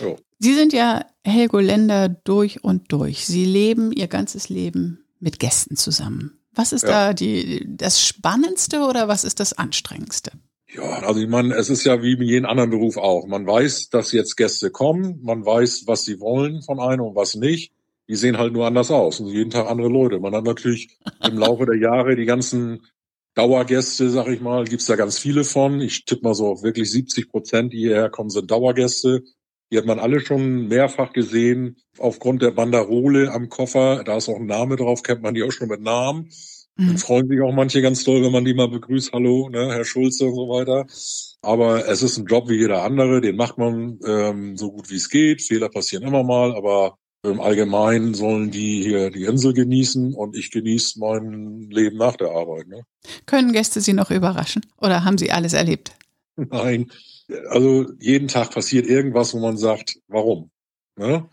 [0.01, 0.17] Jo.
[0.39, 3.27] Sie sind ja Helgoländer durch und durch.
[3.27, 6.39] Sie leben ihr ganzes Leben mit Gästen zusammen.
[6.55, 7.09] Was ist ja.
[7.09, 10.33] da die, das Spannendste oder was ist das Anstrengendste?
[10.75, 13.27] Ja, also ich meine, es ist ja wie in jedem anderen Beruf auch.
[13.27, 17.35] Man weiß, dass jetzt Gäste kommen, man weiß, was sie wollen von einem und was
[17.35, 17.73] nicht.
[18.09, 20.19] Die sehen halt nur anders aus und jeden Tag andere Leute.
[20.19, 22.87] Man hat natürlich im Laufe der Jahre die ganzen
[23.35, 25.81] Dauergäste, sag ich mal, gibt's da ganz viele von.
[25.81, 29.23] Ich tippe mal so auf wirklich 70 Prozent, die hierher kommen, sind Dauergäste.
[29.71, 31.77] Die hat man alle schon mehrfach gesehen.
[31.99, 35.53] Aufgrund der Banderole am Koffer, da ist auch ein Name drauf, kennt man die auch
[35.53, 36.31] schon mit Namen.
[36.77, 36.87] Mhm.
[36.87, 39.13] Dann freuen sich auch manche ganz toll, wenn man die mal begrüßt.
[39.13, 40.87] Hallo, ne, Herr Schulze und so weiter.
[41.43, 44.97] Aber es ist ein Job wie jeder andere, den macht man ähm, so gut wie
[44.97, 45.43] es geht.
[45.43, 50.51] Fehler passieren immer mal, aber im Allgemeinen sollen die hier die Insel genießen und ich
[50.51, 52.69] genieße mein Leben nach der Arbeit.
[52.69, 52.83] Ne?
[53.27, 55.93] Können Gäste Sie noch überraschen oder haben Sie alles erlebt?
[56.37, 56.91] Nein,
[57.49, 60.51] also jeden Tag passiert irgendwas, wo man sagt, warum?
[60.97, 61.29] Ne?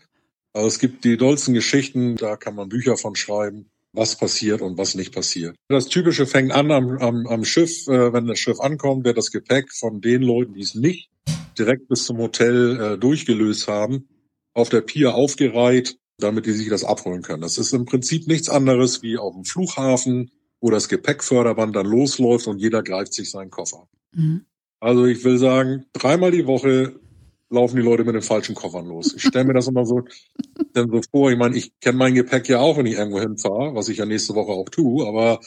[0.52, 4.78] Also es gibt die dollsten Geschichten, da kann man Bücher von schreiben, was passiert und
[4.78, 5.56] was nicht passiert.
[5.68, 9.30] Das Typische fängt an am, am, am Schiff, äh, wenn das Schiff ankommt, wird das
[9.30, 11.10] Gepäck von den Leuten, die es nicht
[11.58, 14.08] direkt bis zum Hotel äh, durchgelöst haben,
[14.54, 17.42] auf der Pier aufgereiht, damit die sich das abholen können.
[17.42, 20.30] Das ist im Prinzip nichts anderes wie auf dem Flughafen,
[20.60, 23.88] wo das Gepäckförderband dann losläuft und jeder greift sich seinen Koffer.
[24.12, 24.46] Mhm.
[24.80, 27.00] Also ich will sagen, dreimal die Woche
[27.48, 29.14] laufen die Leute mit den falschen Koffern los.
[29.14, 30.02] Ich stelle mir das immer so,
[30.74, 31.30] denn so vor.
[31.30, 34.06] Ich meine, ich kenne mein Gepäck ja auch, wenn ich irgendwo hinfahre, was ich ja
[34.06, 35.40] nächste Woche auch tue, aber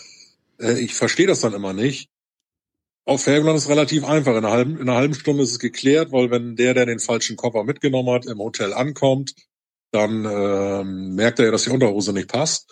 [0.59, 2.09] äh, ich verstehe das dann immer nicht.
[3.05, 4.33] Auf Helgoland ist es relativ einfach.
[4.33, 6.99] In einer, halben, in einer halben Stunde ist es geklärt, weil wenn der, der den
[6.99, 9.33] falschen Koffer mitgenommen hat, im Hotel ankommt,
[9.91, 12.71] dann ähm, merkt er ja, dass die Unterhose nicht passt.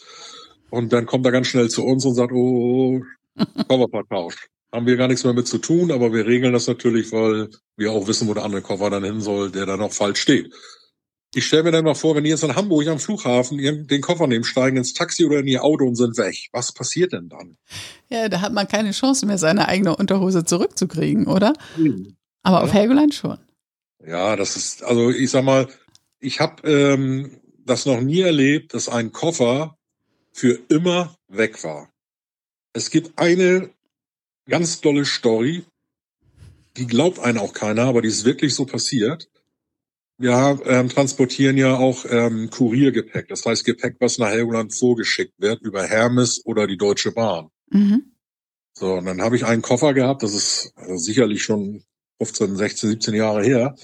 [0.69, 3.01] Und dann kommt er ganz schnell zu uns und sagt, oh,
[3.67, 7.11] Koffer vertauscht haben wir gar nichts mehr mit zu tun, aber wir regeln das natürlich,
[7.11, 10.21] weil wir auch wissen, wo der andere Koffer dann hin soll, der da noch falsch
[10.21, 10.53] steht.
[11.33, 14.27] Ich stelle mir dann mal vor, wenn die jetzt in Hamburg am Flughafen den Koffer
[14.27, 16.49] nehmen, steigen ins Taxi oder in ihr Auto und sind weg.
[16.51, 17.57] Was passiert denn dann?
[18.09, 21.53] Ja, da hat man keine Chance mehr, seine eigene Unterhose zurückzukriegen, oder?
[21.75, 22.15] Mhm.
[22.43, 22.63] Aber ja.
[22.63, 23.39] auf Helgoland schon.
[24.05, 25.67] Ja, das ist, also ich sag mal,
[26.19, 29.75] ich habe ähm, das noch nie erlebt, dass ein Koffer
[30.31, 31.89] für immer weg war.
[32.73, 33.71] Es gibt eine
[34.47, 35.65] ganz tolle Story.
[36.77, 39.29] Die glaubt einen auch keiner, aber die ist wirklich so passiert.
[40.19, 45.61] Wir ähm, transportieren ja auch ähm, Kuriergepäck, das heißt Gepäck, was nach Helgoland vorgeschickt wird
[45.61, 47.49] über Hermes oder die Deutsche Bahn.
[47.69, 48.13] Mhm.
[48.73, 51.83] So, und dann habe ich einen Koffer gehabt, das ist also sicherlich schon
[52.19, 53.75] 15, 16, 17 Jahre her,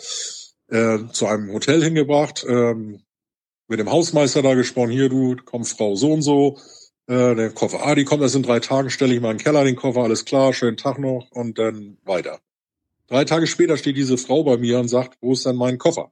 [0.70, 3.02] äh, zu einem Hotel hingebracht, ähm,
[3.68, 6.60] mit dem Hausmeister da gesprochen, hier du, komm Frau so und so,
[7.08, 7.86] äh, der Koffer.
[7.86, 10.02] Ah, die kommt erst in drei Tagen, stelle ich mal in den Keller den Koffer,
[10.02, 12.40] alles klar, schönen Tag noch und dann weiter.
[13.08, 16.12] Drei Tage später steht diese Frau bei mir und sagt, wo ist denn mein Koffer?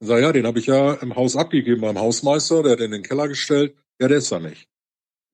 [0.00, 2.92] Ich sage, ja, den habe ich ja im Haus abgegeben beim Hausmeister, der hat in
[2.92, 3.76] den Keller gestellt.
[4.00, 4.68] Ja, der ist da nicht.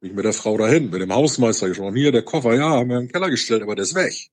[0.00, 1.96] Bin ich mit der Frau dahin, mit dem Hausmeister gesprochen.
[1.96, 4.30] Hier, der Koffer, ja, haben wir in den Keller gestellt, aber der ist weg.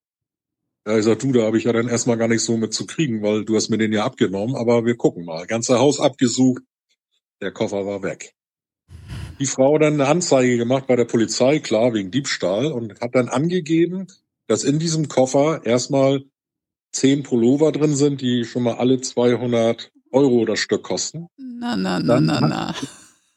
[0.88, 2.88] Ja, ich sag, du, da habe ich ja dann erstmal gar nicht so mit zu
[2.88, 5.46] kriegen, weil du hast mir den ja abgenommen, aber wir gucken mal.
[5.46, 6.64] Ganze Haus abgesucht,
[7.42, 8.34] der Koffer war weg
[9.42, 13.28] die Frau dann eine Anzeige gemacht bei der Polizei, klar, wegen Diebstahl, und hat dann
[13.28, 14.08] angegeben,
[14.48, 16.24] dass in diesem Koffer erstmal
[16.92, 21.28] zehn Pullover drin sind, die schon mal alle 200 Euro das Stück kosten.
[21.38, 22.76] Na, na, na, dann na, na.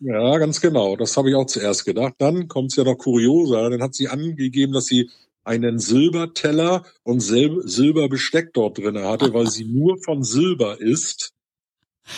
[0.00, 0.96] Ja, ganz genau.
[0.96, 2.14] Das habe ich auch zuerst gedacht.
[2.18, 3.70] Dann kommt es ja noch kurioser.
[3.70, 5.08] Dann hat sie angegeben, dass sie
[5.44, 11.33] einen Silberteller und Sil Silberbesteck dort drin hatte, weil sie nur von Silber isst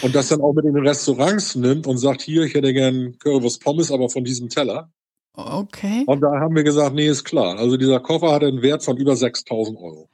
[0.03, 3.19] und das dann auch mit in den Restaurants nimmt und sagt, hier, ich hätte gern
[3.19, 4.91] Currywurst Pommes, aber von diesem Teller.
[5.35, 6.05] Okay.
[6.07, 7.59] Und da haben wir gesagt, nee, ist klar.
[7.59, 10.09] Also dieser Koffer hat einen Wert von über 6000 Euro.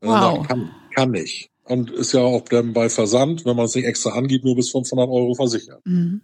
[0.00, 0.46] Also wow.
[0.46, 1.50] Kann, kann nicht.
[1.64, 4.70] Und ist ja auch dann bei Versand, wenn man es nicht extra angibt, nur bis
[4.70, 5.84] 500 Euro versichert.
[5.84, 6.20] Mhm.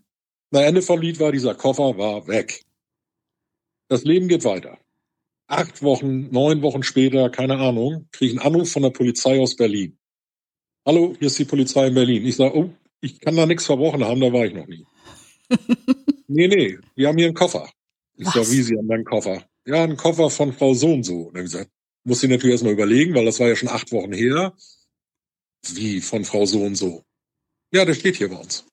[0.51, 2.63] Na, Ende vom Lied war, dieser Koffer war weg.
[3.89, 4.79] Das Leben geht weiter.
[5.49, 9.57] Acht Wochen, neun Wochen später, keine Ahnung, kriege ich einen Anruf von der Polizei aus
[9.57, 9.99] Berlin.
[10.85, 12.27] Hallo, hier ist die Polizei in Berlin.
[12.27, 14.85] Ich sage, oh, ich kann da nichts verbrochen haben, da war ich noch nie.
[16.27, 17.71] nee, nee, wir haben hier einen Koffer.
[18.17, 19.45] Ich sage, wie, Sie haben einen Koffer?
[19.65, 21.29] Ja, einen Koffer von Frau so und so.
[21.29, 21.71] Und dann gesagt,
[22.03, 24.55] muss ich natürlich erstmal überlegen, weil das war ja schon acht Wochen her.
[25.73, 27.05] Wie, von Frau so und so?
[27.73, 28.67] Ja, der steht hier bei uns.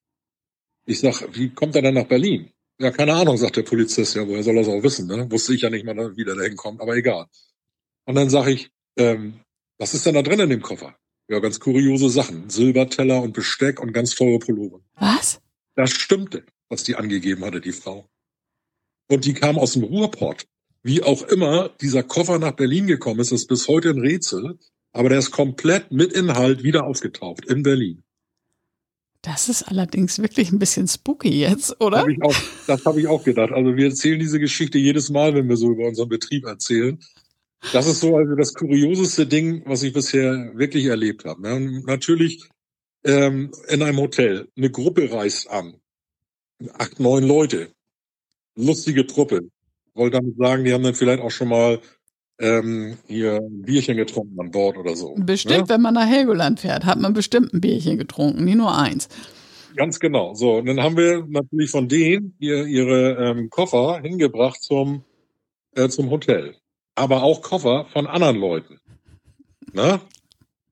[0.88, 2.50] Ich sag, wie kommt er dann nach Berlin?
[2.80, 4.16] Ja, keine Ahnung, sagt der Polizist.
[4.16, 5.06] Ja, woher soll er es auch wissen?
[5.06, 5.30] Ne?
[5.30, 7.28] Wusste ich ja nicht mal, wie der da hinkommt, aber egal.
[8.06, 9.42] Und dann sage ich, ähm,
[9.78, 10.96] was ist denn da drin in dem Koffer?
[11.30, 12.50] Ja, ganz kuriose Sachen.
[12.50, 14.82] Silberteller und Besteck und ganz teure Pullover.
[14.96, 15.40] Was?
[15.76, 18.10] Das stimmte, was die angegeben hatte, die Frau.
[19.08, 20.48] Und die kam aus dem Ruhrpott.
[20.82, 24.58] Wie auch immer dieser Koffer nach Berlin gekommen ist, ist bis heute ein Rätsel.
[24.92, 28.04] Aber der ist komplett mit Inhalt wieder aufgetaucht in Berlin.
[29.22, 31.98] Das ist allerdings wirklich ein bisschen spooky jetzt, oder?
[31.98, 33.52] Das habe ich, auch, das hab ich auch gedacht.
[33.52, 36.98] Also wir erzählen diese Geschichte jedes Mal, wenn wir so über unseren Betrieb erzählen.
[37.74, 41.42] Das ist so also das kurioseste Ding, was ich bisher wirklich erlebt habe.
[41.42, 41.82] Ne?
[41.86, 42.50] Natürlich
[43.04, 44.48] ähm, in einem Hotel.
[44.58, 45.76] Eine Gruppe reist an.
[46.74, 47.70] Acht, neun Leute.
[48.56, 49.50] Lustige Truppe.
[49.94, 51.80] Wollte damit sagen, die haben dann vielleicht auch schon mal
[52.40, 55.16] ähm, hier ein Bierchen getrunken an Bord oder so.
[55.18, 55.70] Bestimmt, ne?
[55.70, 59.10] wenn man nach Helgoland fährt, hat man bestimmt ein Bierchen getrunken, nie nur eins.
[59.76, 60.34] Ganz genau.
[60.34, 65.04] So, und dann haben wir natürlich von denen ihr, ihre ähm, Koffer hingebracht zum,
[65.76, 66.56] äh, zum Hotel
[67.00, 68.80] aber auch Koffer von anderen Leuten.
[69.72, 70.02] Ne?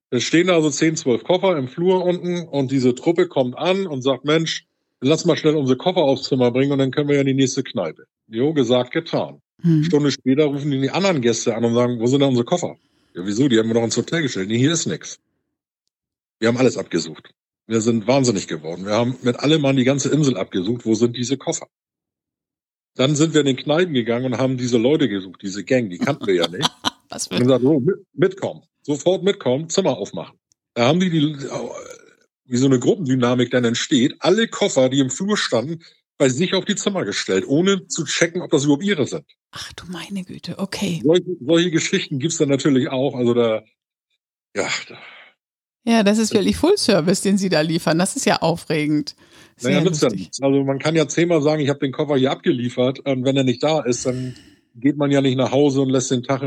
[0.10, 4.02] Es stehen also 10, 12 Koffer im Flur unten und diese Truppe kommt an und
[4.02, 4.66] sagt, Mensch,
[5.00, 7.34] lass mal schnell unsere Koffer aufs Zimmer bringen und dann können wir ja in die
[7.34, 8.06] nächste Kneipe.
[8.28, 9.42] Jo, gesagt, getan.
[9.62, 9.84] Hm.
[9.84, 12.76] Stunde später rufen die, anderen Gäste an und sagen, wo sind denn unsere Koffer?
[13.16, 13.48] Ja, wieso?
[13.48, 14.50] Die haben wir doch ins Hotel gestellt.
[14.50, 15.20] Nee, hier ist nix.
[16.40, 17.32] Wir haben alles abgesucht.
[17.68, 18.86] Wir sind wahnsinnig geworden.
[18.86, 20.86] Wir haben mit allem Mann die ganze Insel abgesucht.
[20.86, 21.68] Wo sind diese Koffer?
[22.98, 26.00] Dann sind wir in den Kneipen gegangen und haben diese Leute gesucht, diese Gang, die
[26.00, 26.70] kannten wir ja nicht.
[27.10, 30.38] Was und gesagt, so, mit, mitkommen, sofort mitkommen, Zimmer aufmachen.
[30.74, 31.38] Da haben die, die
[32.46, 35.84] wie so eine Gruppendynamik dann entsteht, alle Koffer, die im Flur standen,
[36.18, 39.26] bei sich auf die Zimmer gestellt, ohne zu checken, ob das überhaupt ihre sind.
[39.52, 41.02] Ach du meine Güte, okay.
[41.04, 43.16] Solche, solche Geschichten gibt's dann natürlich auch.
[43.16, 43.64] Also da,
[44.56, 44.68] ja.
[44.88, 44.98] Da,
[45.86, 47.98] ja, das ist wirklich Full Service, den Sie da liefern.
[47.98, 49.16] Das ist ja aufregend.
[49.58, 50.41] Sehr naja, nützt ja nichts.
[50.41, 53.00] Also man kann ja zehnmal sagen, ich habe den Koffer hier abgeliefert.
[53.00, 54.36] Und wenn er nicht da ist, dann
[54.76, 56.43] geht man ja nicht nach Hause und lässt den Tag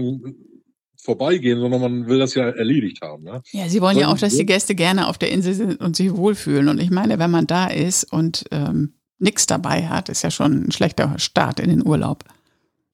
[0.96, 3.24] vorbeigehen, sondern man will das ja erledigt haben.
[3.24, 3.42] Ne?
[3.50, 5.96] Ja, Sie wollen und, ja auch, dass die Gäste gerne auf der Insel sind und
[5.96, 6.68] sich wohlfühlen.
[6.68, 10.66] Und ich meine, wenn man da ist und ähm, nichts dabei hat, ist ja schon
[10.66, 12.24] ein schlechter Start in den Urlaub.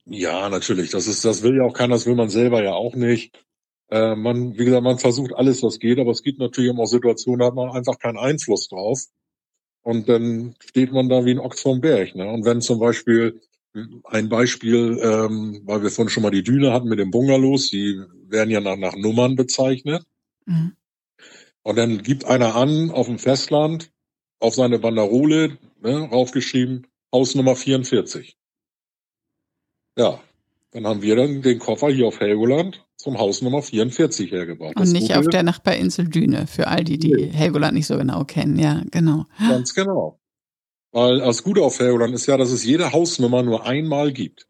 [0.06, 0.90] Ja, natürlich.
[0.90, 3.44] Das ist, das will ja auch keiner, das will man selber ja auch nicht.
[3.90, 7.40] Äh, man, wie gesagt, man versucht alles, was geht, aber es gibt natürlich auch Situationen,
[7.40, 9.04] da hat man einfach keinen Einfluss drauf.
[9.86, 12.16] Und dann steht man da wie ein Ochs vom Berg.
[12.16, 12.28] Ne?
[12.28, 13.40] Und wenn zum Beispiel
[14.02, 18.02] ein Beispiel, ähm, weil wir vorhin schon mal die Düne hatten mit den Bungalows, die
[18.26, 20.02] werden ja nach, nach Nummern bezeichnet.
[20.44, 20.74] Mhm.
[21.62, 23.92] Und dann gibt einer an auf dem Festland
[24.40, 28.36] auf seine Banderole ne, raufgeschrieben Hausnummer 44.
[29.96, 30.20] Ja,
[30.72, 34.74] dann haben wir dann den Koffer hier auf Helgoland zum Haus Nummer 44 hergebracht.
[34.74, 37.30] Und nicht auf der Nachbarinsel Düne, für all die, die nee.
[37.32, 38.58] Helgoland nicht so genau kennen.
[38.58, 39.26] Ja, genau.
[39.38, 40.18] Ganz genau.
[40.90, 44.48] Weil das Gute auf Helgoland ist ja, dass es jede Hausnummer nur einmal gibt.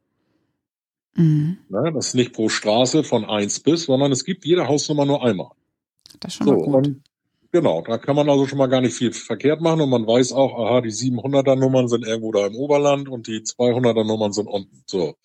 [1.16, 1.58] Mhm.
[1.68, 5.22] Ne, das ist nicht pro Straße von eins bis, sondern es gibt jede Hausnummer nur
[5.22, 5.50] einmal.
[6.20, 6.74] Das ist schon so, mal gut.
[6.74, 7.02] Und,
[7.52, 10.32] genau, da kann man also schon mal gar nicht viel verkehrt machen und man weiß
[10.32, 14.46] auch, aha, die 700er Nummern sind irgendwo da im Oberland und die 200er Nummern sind
[14.46, 14.82] unten.
[14.86, 15.16] So.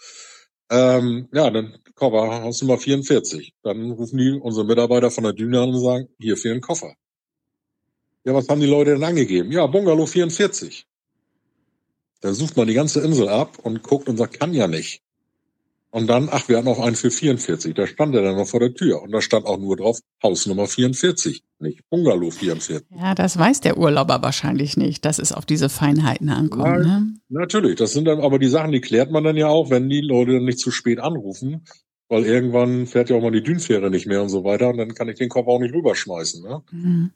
[0.71, 3.53] Ähm, ja, dann Koffer, Hausnummer 44.
[3.62, 6.95] Dann rufen die unsere Mitarbeiter von der Düne an und sagen, hier fehlen Koffer.
[8.23, 9.51] Ja, was haben die Leute denn angegeben?
[9.51, 10.88] Ja, Bungalow 44.
[12.21, 15.03] Dann sucht man die ganze Insel ab und guckt und sagt, kann ja nicht.
[15.93, 17.73] Und dann, ach, wir hatten auch einen für 44.
[17.75, 19.01] Da stand er dann noch vor der Tür.
[19.01, 22.84] Und da stand auch nur drauf, Hausnummer 44, nicht Bungalow 44.
[22.97, 26.63] Ja, das weiß der Urlauber wahrscheinlich nicht, dass es auf diese Feinheiten ankommt.
[26.63, 27.13] Nein, ne?
[27.27, 29.99] Natürlich, das sind dann aber die Sachen, die klärt man dann ja auch, wenn die
[29.99, 31.65] Leute dann nicht zu spät anrufen.
[32.08, 34.69] Weil irgendwann fährt ja auch mal die Dünfähre nicht mehr und so weiter.
[34.69, 36.43] Und dann kann ich den Kopf auch nicht rüberschmeißen.
[36.43, 36.62] Ne?
[36.71, 37.12] Mhm.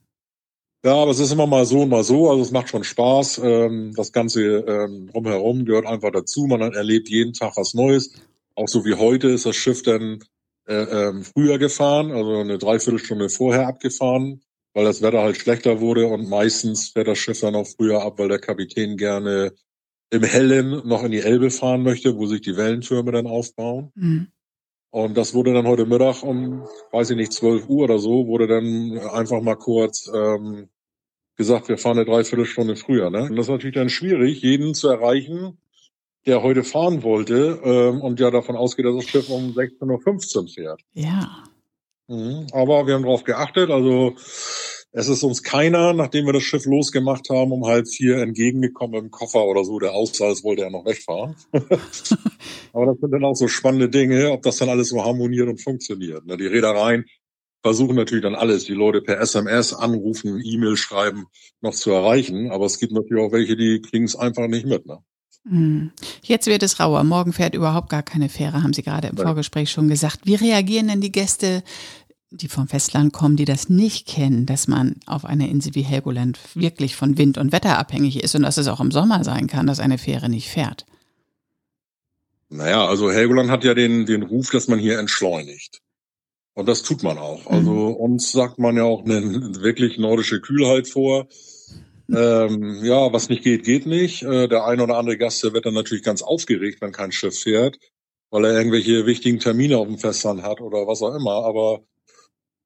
[0.85, 2.29] Ja, aber es ist immer mal so und mal so.
[2.29, 3.41] Also es macht schon Spaß.
[3.43, 6.45] Ähm, das Ganze ähm, drumherum gehört einfach dazu.
[6.45, 8.13] Man erlebt jeden Tag was Neues.
[8.55, 10.19] Auch so wie heute ist das Schiff dann
[10.67, 14.41] äh, ähm, früher gefahren, also eine Dreiviertelstunde vorher abgefahren,
[14.73, 18.17] weil das Wetter halt schlechter wurde und meistens fährt das Schiff dann auch früher ab,
[18.17, 19.53] weil der Kapitän gerne
[20.09, 23.91] im Hellen noch in die Elbe fahren möchte, wo sich die Wellentürme dann aufbauen.
[23.95, 24.27] Mhm.
[24.91, 28.47] Und das wurde dann heute Mittag um, weiß ich nicht, 12 Uhr oder so, wurde
[28.47, 30.69] dann einfach mal kurz ähm,
[31.35, 33.09] gesagt, wir fahren eine Dreiviertelstunde früher.
[33.09, 33.23] Ne?
[33.23, 35.57] Und das ist natürlich dann schwierig, jeden zu erreichen,
[36.25, 40.47] der heute fahren wollte ähm, und ja davon ausgeht, dass das Schiff um 16.15 Uhr
[40.47, 40.81] fährt.
[40.93, 41.43] Ja.
[42.07, 43.69] Mhm, aber wir haben darauf geachtet.
[43.69, 44.15] Also
[44.91, 49.11] es ist uns keiner, nachdem wir das Schiff losgemacht haben, um halb vier entgegengekommen im
[49.11, 51.35] Koffer oder so, der aussah, als wollte er noch wegfahren.
[52.73, 55.61] aber das sind dann auch so spannende Dinge, ob das dann alles so harmoniert und
[55.61, 56.25] funktioniert.
[56.25, 56.37] Ne?
[56.37, 57.05] Die Reedereien
[57.61, 61.25] versuchen natürlich dann alles, die Leute per SMS anrufen, E-Mail schreiben,
[61.61, 62.51] noch zu erreichen.
[62.51, 64.85] Aber es gibt natürlich auch welche, die kriegen es einfach nicht mit.
[64.85, 64.99] Ne?
[65.47, 65.91] Hm.
[66.23, 67.03] Jetzt wird es rauer.
[67.03, 70.21] Morgen fährt überhaupt gar keine Fähre, haben Sie gerade im Vorgespräch schon gesagt.
[70.23, 71.63] Wie reagieren denn die Gäste,
[72.31, 76.39] die vom Festland kommen, die das nicht kennen, dass man auf einer Insel wie Helgoland
[76.55, 79.67] wirklich von Wind und Wetter abhängig ist und dass es auch im Sommer sein kann,
[79.67, 80.85] dass eine Fähre nicht fährt?
[82.49, 85.81] Naja, also Helgoland hat ja den, den Ruf, dass man hier entschleunigt.
[86.53, 87.47] Und das tut man auch.
[87.47, 87.95] Also mhm.
[87.95, 89.21] uns sagt man ja auch eine
[89.61, 91.27] wirklich nordische Kühlheit vor.
[92.13, 94.23] Ähm, ja, was nicht geht, geht nicht.
[94.23, 97.39] Äh, der ein oder andere Gast, der wird dann natürlich ganz aufgeregt, wenn kein Schiff
[97.39, 97.77] fährt,
[98.29, 101.43] weil er irgendwelche wichtigen Termine auf dem Festland hat oder was auch immer.
[101.45, 101.81] Aber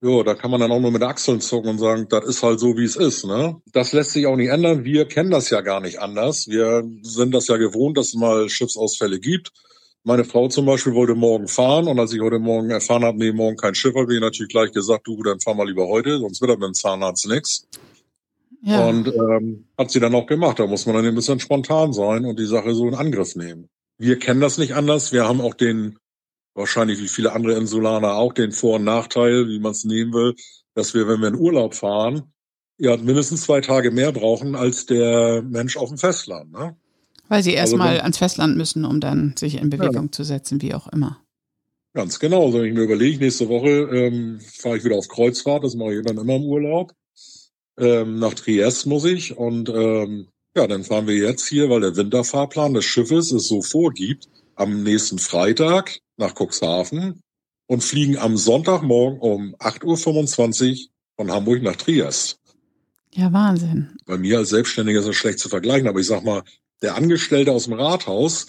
[0.02, 2.60] ja, da kann man dann auch nur mit Achseln zucken und sagen, das ist halt
[2.60, 3.25] so, wie es ist.
[3.25, 3.62] Ne?
[3.73, 4.86] Das lässt sich auch nicht ändern.
[4.86, 6.47] Wir kennen das ja gar nicht anders.
[6.47, 9.52] Wir sind das ja gewohnt, dass es mal Schiffsausfälle gibt.
[10.04, 13.34] Meine Frau zum Beispiel wollte morgen fahren und als ich heute Morgen erfahren habe, nee,
[13.34, 16.39] morgen kein Schiff, habe ich natürlich gleich gesagt, du, dann fahr mal lieber heute, sonst
[16.39, 17.67] wird das mit dem Zahnarzt nix.
[18.62, 18.88] Ja.
[18.88, 20.60] Und ähm, hat sie dann auch gemacht.
[20.60, 23.69] Da muss man dann ein bisschen spontan sein und die Sache so in Angriff nehmen.
[23.98, 25.12] Wir kennen das nicht anders.
[25.12, 25.98] Wir haben auch den,
[26.56, 30.36] wahrscheinlich wie viele andere Insulaner auch, den Vor- und Nachteil, wie man es nehmen will,
[30.74, 32.32] dass wir, wenn wir in Urlaub fahren,
[32.78, 36.52] ja mindestens zwei Tage mehr brauchen als der Mensch auf dem Festland.
[36.52, 36.76] Ne?
[37.28, 40.12] Weil sie erstmal also ans Festland müssen, um dann sich in Bewegung ja.
[40.12, 41.19] zu setzen, wie auch immer.
[41.93, 42.45] Ganz genau.
[42.45, 45.95] Also wenn ich mir überlege, nächste Woche ähm, fahre ich wieder auf Kreuzfahrt, das mache
[45.95, 46.93] ich dann immer im Urlaub.
[47.80, 51.96] Ähm, nach Triest muss ich und ähm, ja, dann fahren wir jetzt hier, weil der
[51.96, 57.22] Winterfahrplan des Schiffes es so vorgibt, am nächsten Freitag nach Cuxhaven
[57.68, 62.39] und fliegen am Sonntagmorgen um 8.25 Uhr von Hamburg nach Triest.
[63.13, 63.98] Ja, Wahnsinn.
[64.06, 66.44] Bei mir als Selbstständiger ist das schlecht zu vergleichen, aber ich sag mal,
[66.82, 68.48] der Angestellte aus dem Rathaus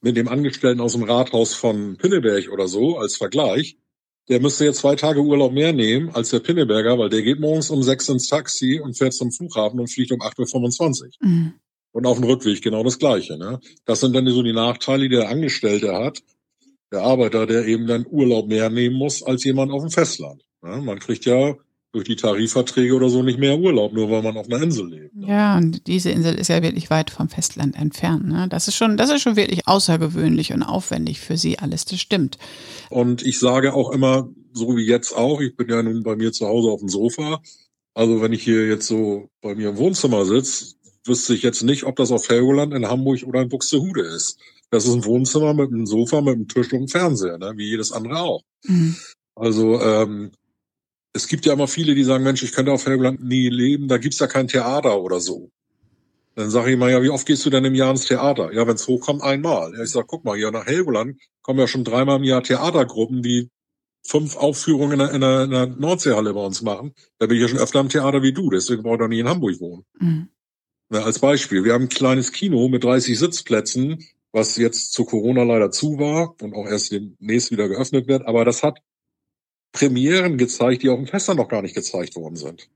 [0.00, 3.78] mit dem Angestellten aus dem Rathaus von Pinneberg oder so als Vergleich,
[4.28, 7.70] der müsste jetzt zwei Tage Urlaub mehr nehmen als der Pinneberger, weil der geht morgens
[7.70, 11.10] um sechs ins Taxi und fährt zum Flughafen und fliegt um 8.25 Uhr.
[11.20, 11.54] Mhm.
[11.92, 13.38] Und auf dem Rückweg genau das Gleiche.
[13.38, 13.60] Ne?
[13.84, 16.22] Das sind dann so die Nachteile, die der Angestellte hat,
[16.90, 20.42] der Arbeiter, der eben dann Urlaub mehr nehmen muss als jemand auf dem Festland.
[20.62, 20.80] Ne?
[20.80, 21.54] Man kriegt ja
[21.94, 25.14] durch die Tarifverträge oder so nicht mehr Urlaub, nur weil man auf einer Insel lebt.
[25.14, 25.28] Ne?
[25.28, 28.26] Ja, und diese Insel ist ja wirklich weit vom Festland entfernt.
[28.26, 28.48] Ne?
[28.50, 31.84] Das ist schon, das ist schon wirklich außergewöhnlich und aufwendig für Sie alles.
[31.84, 32.36] Das stimmt.
[32.90, 36.32] Und ich sage auch immer, so wie jetzt auch, ich bin ja nun bei mir
[36.32, 37.40] zu Hause auf dem Sofa.
[37.94, 41.84] Also wenn ich hier jetzt so bei mir im Wohnzimmer sitze, wüsste ich jetzt nicht,
[41.84, 44.36] ob das auf Helgoland in Hamburg oder in Buxtehude ist.
[44.70, 47.52] Das ist ein Wohnzimmer mit einem Sofa, mit einem Tisch und einem Fernseher, ne?
[47.54, 48.42] wie jedes andere auch.
[48.64, 48.96] Mhm.
[49.36, 50.32] Also ähm,
[51.14, 53.98] es gibt ja immer viele, die sagen, Mensch, ich könnte auf Helgoland nie leben, da
[53.98, 55.50] gibt's ja kein Theater oder so.
[56.34, 58.52] Dann sage ich mal, ja, wie oft gehst du denn im Jahr ins Theater?
[58.52, 59.72] Ja, wenn's hochkommt, einmal.
[59.76, 63.22] Ja, ich sag, guck mal, hier nach Helgoland kommen ja schon dreimal im Jahr Theatergruppen,
[63.22, 63.48] die
[64.02, 66.92] fünf Aufführungen in der, in der, in der Nordseehalle bei uns machen.
[67.18, 69.20] Da bin ich ja schon öfter im Theater wie du, deswegen brauche ich doch nie
[69.20, 69.84] in Hamburg wohnen.
[70.00, 70.28] Mhm.
[70.88, 75.44] Na, als Beispiel, wir haben ein kleines Kino mit 30 Sitzplätzen, was jetzt zu Corona
[75.44, 78.80] leider zu war und auch erst demnächst wieder geöffnet wird, aber das hat
[79.74, 82.68] Premieren gezeigt, die auf dem Festland noch gar nicht gezeigt worden sind.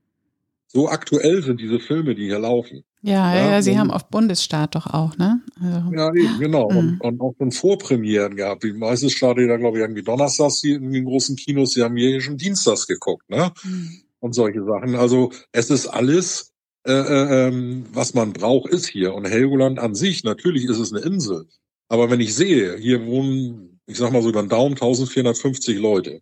[0.67, 2.83] So aktuell sind diese Filme, die hier laufen.
[3.01, 5.41] Ja, ja, ja Sie haben auf Bundesstaat doch auch, ne?
[5.59, 6.69] Also, ja, eben, genau.
[6.69, 6.77] Mhm.
[6.77, 8.63] Und, und auch schon Vorpremieren gehabt.
[8.63, 11.71] Die meisten startet da, glaube ich, irgendwie donnerstags hier in den großen Kinos.
[11.71, 13.51] Sie haben hier schon dienstags geguckt, ne?
[13.63, 14.01] Mhm.
[14.19, 14.95] Und solche Sachen.
[14.95, 16.51] Also es ist alles,
[16.85, 19.15] äh, äh, ähm, was man braucht, ist hier.
[19.15, 21.47] Und Helgoland an sich, natürlich ist es eine Insel.
[21.87, 26.21] Aber wenn ich sehe, hier wohnen, ich sag mal so über den Daumen 1450 Leute.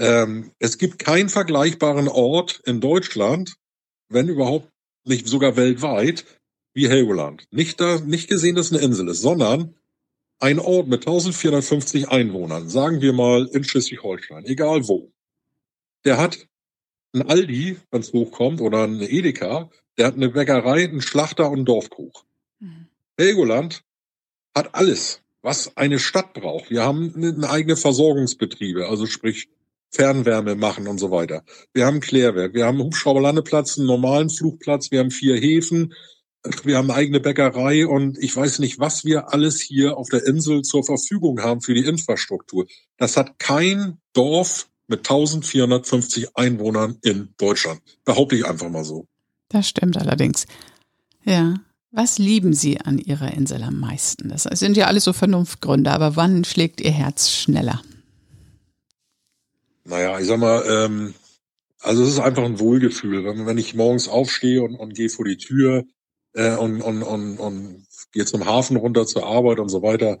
[0.00, 3.56] Ähm, es gibt keinen vergleichbaren Ort in Deutschland,
[4.08, 4.72] wenn überhaupt
[5.04, 6.24] nicht sogar weltweit,
[6.72, 7.46] wie Helgoland.
[7.50, 9.74] Nicht da, nicht gesehen, dass es eine Insel ist, sondern
[10.38, 15.12] ein Ort mit 1450 Einwohnern, sagen wir mal in Schleswig-Holstein, egal wo.
[16.06, 16.46] Der hat
[17.12, 21.58] ein Aldi, wenn es hochkommt, oder eine Edeka, der hat eine Bäckerei, einen Schlachter und
[21.58, 22.24] einen Dorfkuch.
[22.58, 22.86] Mhm.
[23.18, 23.84] Helgoland
[24.56, 26.70] hat alles, was eine Stadt braucht.
[26.70, 29.50] Wir haben eine eigene Versorgungsbetriebe, also sprich
[29.90, 31.42] Fernwärme machen und so weiter.
[31.72, 35.92] Wir haben Klärwerk, wir haben Hubschrauberlandeplatz, einen normalen Flugplatz, wir haben vier Häfen,
[36.64, 40.26] wir haben eine eigene Bäckerei und ich weiß nicht, was wir alles hier auf der
[40.26, 42.66] Insel zur Verfügung haben für die Infrastruktur.
[42.96, 47.80] Das hat kein Dorf mit 1450 Einwohnern in Deutschland.
[48.04, 49.06] Behaupte ich einfach mal so.
[49.48, 50.46] Das stimmt allerdings.
[51.24, 51.60] Ja.
[51.92, 54.28] Was lieben Sie an Ihrer Insel am meisten?
[54.28, 57.82] Das sind ja alles so Vernunftgründe, aber wann schlägt Ihr Herz schneller?
[59.90, 61.14] Naja, ich sag mal, ähm,
[61.80, 63.24] also es ist einfach ein Wohlgefühl.
[63.24, 65.84] Wenn, wenn ich morgens aufstehe und, und gehe vor die Tür
[66.32, 70.20] äh, und, und, und, und gehe zum Hafen runter zur Arbeit und so weiter,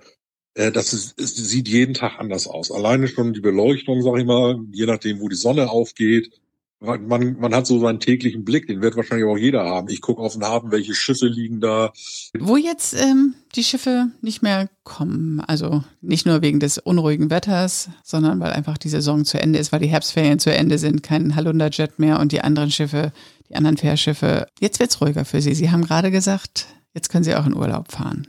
[0.54, 2.72] äh, das ist, es sieht jeden Tag anders aus.
[2.72, 6.32] Alleine schon die Beleuchtung, sag ich mal, je nachdem, wo die Sonne aufgeht,
[6.80, 9.88] man, man hat so seinen täglichen Blick, den wird wahrscheinlich auch jeder haben.
[9.88, 11.92] Ich gucke auf den Hafen, welche Schiffe liegen da.
[12.38, 17.90] Wo jetzt ähm, die Schiffe nicht mehr kommen, also nicht nur wegen des unruhigen Wetters,
[18.02, 21.36] sondern weil einfach die Saison zu Ende ist, weil die Herbstferien zu Ende sind, kein
[21.36, 23.12] Halunderjet mehr und die anderen Schiffe,
[23.48, 24.46] die anderen Fährschiffe.
[24.58, 25.54] Jetzt wird's ruhiger für Sie.
[25.54, 28.26] Sie haben gerade gesagt, jetzt können Sie auch in Urlaub fahren.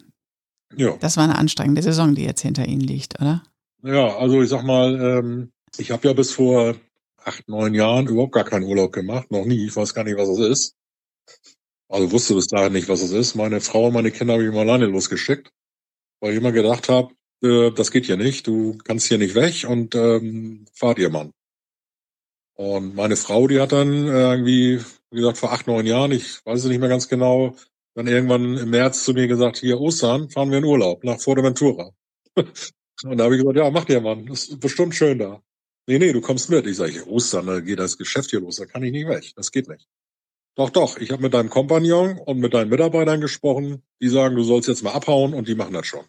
[0.75, 0.95] Ja.
[0.99, 3.43] Das war eine anstrengende Saison, die jetzt hinter Ihnen liegt, oder?
[3.83, 6.75] Ja, also ich sag mal, ähm, ich habe ja bis vor
[7.23, 9.65] acht, neun Jahren überhaupt gar keinen Urlaub gemacht, noch nie.
[9.65, 10.75] Ich weiß gar nicht, was es ist.
[11.89, 13.35] Also wusste bis dahin nicht, was es ist.
[13.35, 15.51] Meine Frau und meine Kinder habe ich mal alleine losgeschickt,
[16.21, 17.13] weil ich immer gedacht habe,
[17.43, 21.33] äh, das geht hier nicht, du kannst hier nicht weg und ähm, fahrt ihr Mann.
[22.55, 26.59] Und meine Frau, die hat dann irgendwie, wie gesagt, vor acht, neun Jahren, ich weiß
[26.59, 27.55] es nicht mehr ganz genau,
[27.95, 31.91] dann irgendwann im März zu mir gesagt, hier Ostern fahren wir in Urlaub nach Fuerteventura.
[32.35, 35.41] und da habe ich gesagt, ja, macht ihr Mann, das ist bestimmt schön da.
[35.91, 36.65] Nee, nee, du kommst mit.
[36.67, 39.33] Ich sage, Ostern, da geht das Geschäft hier los, da kann ich nicht weg.
[39.35, 39.89] Das geht nicht.
[40.55, 44.43] Doch, doch, ich habe mit deinem Kompagnon und mit deinen Mitarbeitern gesprochen, die sagen, du
[44.43, 46.05] sollst jetzt mal abhauen und die machen das schon.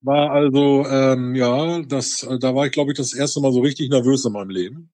[0.00, 3.90] War also, ähm, ja, das, da war ich, glaube ich, das erste Mal so richtig
[3.90, 4.90] nervös in meinem Leben.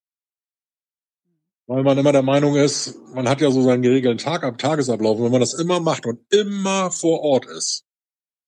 [1.66, 5.16] Weil man immer der Meinung ist, man hat ja so seinen geregelten Tag ab Tagesablauf.
[5.16, 7.86] Und wenn man das immer macht und immer vor Ort ist,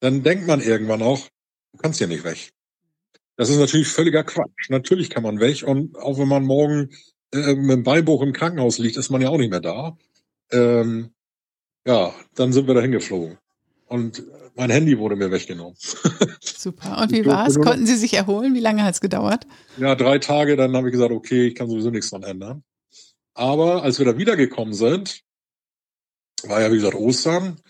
[0.01, 1.27] dann denkt man irgendwann auch,
[1.73, 2.53] du kannst hier nicht weg.
[3.37, 4.71] Das ist natürlich völliger Quatsch.
[4.71, 6.91] Natürlich kann man weg und auch wenn man morgen
[7.33, 9.97] äh, mit dem Beinbruch im Krankenhaus liegt, ist man ja auch nicht mehr da.
[10.51, 11.11] Ähm,
[11.87, 13.39] ja, dann sind wir da hingeflogen.
[13.87, 14.25] Und
[14.57, 15.77] mein Handy wurde mir weggenommen.
[16.41, 17.03] Super.
[17.03, 17.61] Und wie war es?
[17.61, 18.55] Konnten Sie sich erholen?
[18.55, 19.47] Wie lange hat es gedauert?
[19.77, 20.57] Ja, drei Tage.
[20.57, 22.65] Dann habe ich gesagt, okay, ich kann sowieso nichts dran ändern.
[23.35, 25.21] Aber als wir da wiedergekommen sind,
[26.45, 27.61] war ja wie gesagt Ostern,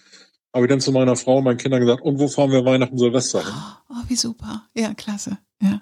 [0.54, 2.96] habe ich dann zu meiner Frau und meinen Kindern gesagt, und wo fahren wir Weihnachten
[2.96, 3.54] Silvester hin?
[3.90, 4.68] Oh, wie super.
[4.74, 5.38] Ja, klasse.
[5.60, 5.80] Ja.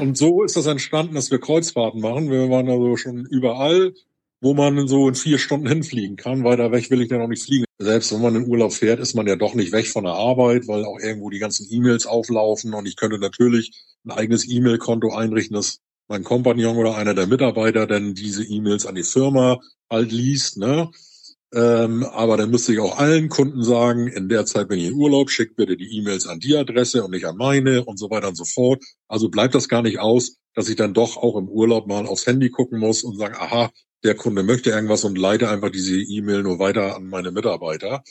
[0.00, 2.30] Und so ist das entstanden, dass wir Kreuzfahrten machen.
[2.30, 3.94] Wir waren also schon überall,
[4.40, 6.44] wo man so in vier Stunden hinfliegen kann.
[6.44, 7.64] Weiter weg will ich dann auch nicht fliegen.
[7.78, 10.68] Selbst wenn man in Urlaub fährt, ist man ja doch nicht weg von der Arbeit,
[10.68, 12.74] weil auch irgendwo die ganzen E-Mails auflaufen.
[12.74, 13.72] Und ich könnte natürlich
[14.04, 18.94] ein eigenes E-Mail-Konto einrichten, dass mein Kompagnon oder einer der Mitarbeiter dann diese E-Mails an
[18.94, 19.60] die Firma
[19.90, 20.58] halt liest.
[20.58, 20.90] Ne?
[21.54, 24.94] Ähm, aber dann müsste ich auch allen Kunden sagen, in der Zeit, wenn ihr in
[24.94, 28.28] Urlaub, schickt bitte die E-Mails an die Adresse und nicht an meine und so weiter
[28.28, 28.82] und so fort.
[29.06, 32.26] Also bleibt das gar nicht aus, dass ich dann doch auch im Urlaub mal aufs
[32.26, 33.70] Handy gucken muss und sagen, aha,
[34.02, 38.02] der Kunde möchte irgendwas und leite einfach diese E-Mail nur weiter an meine Mitarbeiter.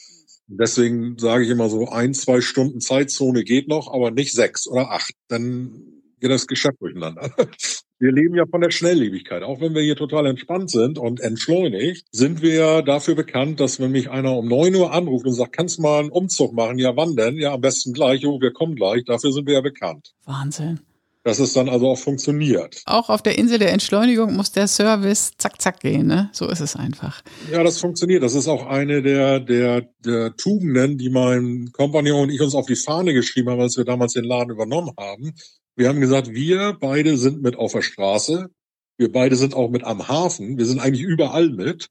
[0.47, 4.91] Deswegen sage ich immer so, ein, zwei Stunden Zeitzone geht noch, aber nicht sechs oder
[4.91, 5.13] acht.
[5.27, 7.29] Dann geht das Geschäft durcheinander.
[7.99, 9.43] Wir leben ja von der Schnelllebigkeit.
[9.43, 13.79] Auch wenn wir hier total entspannt sind und entschleunigt, sind wir ja dafür bekannt, dass
[13.79, 16.79] wenn mich einer um neun Uhr anruft und sagt, kannst du mal einen Umzug machen?
[16.79, 17.37] Ja, wann denn?
[17.37, 18.25] Ja, am besten gleich.
[18.25, 19.05] Oh, wir kommen gleich.
[19.05, 20.13] Dafür sind wir ja bekannt.
[20.25, 20.81] Wahnsinn.
[21.23, 22.81] Dass es dann also auch funktioniert.
[22.85, 26.29] Auch auf der Insel der Entschleunigung muss der Service zack, zack gehen, ne?
[26.33, 27.21] So ist es einfach.
[27.49, 28.23] Ja, das funktioniert.
[28.23, 32.65] Das ist auch eine der, der, der Tugenden, die mein Kompagnon und ich uns auf
[32.65, 35.33] die Fahne geschrieben haben, als wir damals den Laden übernommen haben.
[35.75, 38.49] Wir haben gesagt, wir beide sind mit auf der Straße.
[38.97, 40.57] Wir beide sind auch mit am Hafen.
[40.57, 41.89] Wir sind eigentlich überall mit,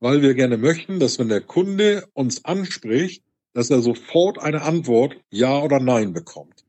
[0.00, 3.22] weil wir gerne möchten, dass wenn der Kunde uns anspricht,
[3.54, 6.64] dass er sofort eine Antwort Ja oder Nein bekommt.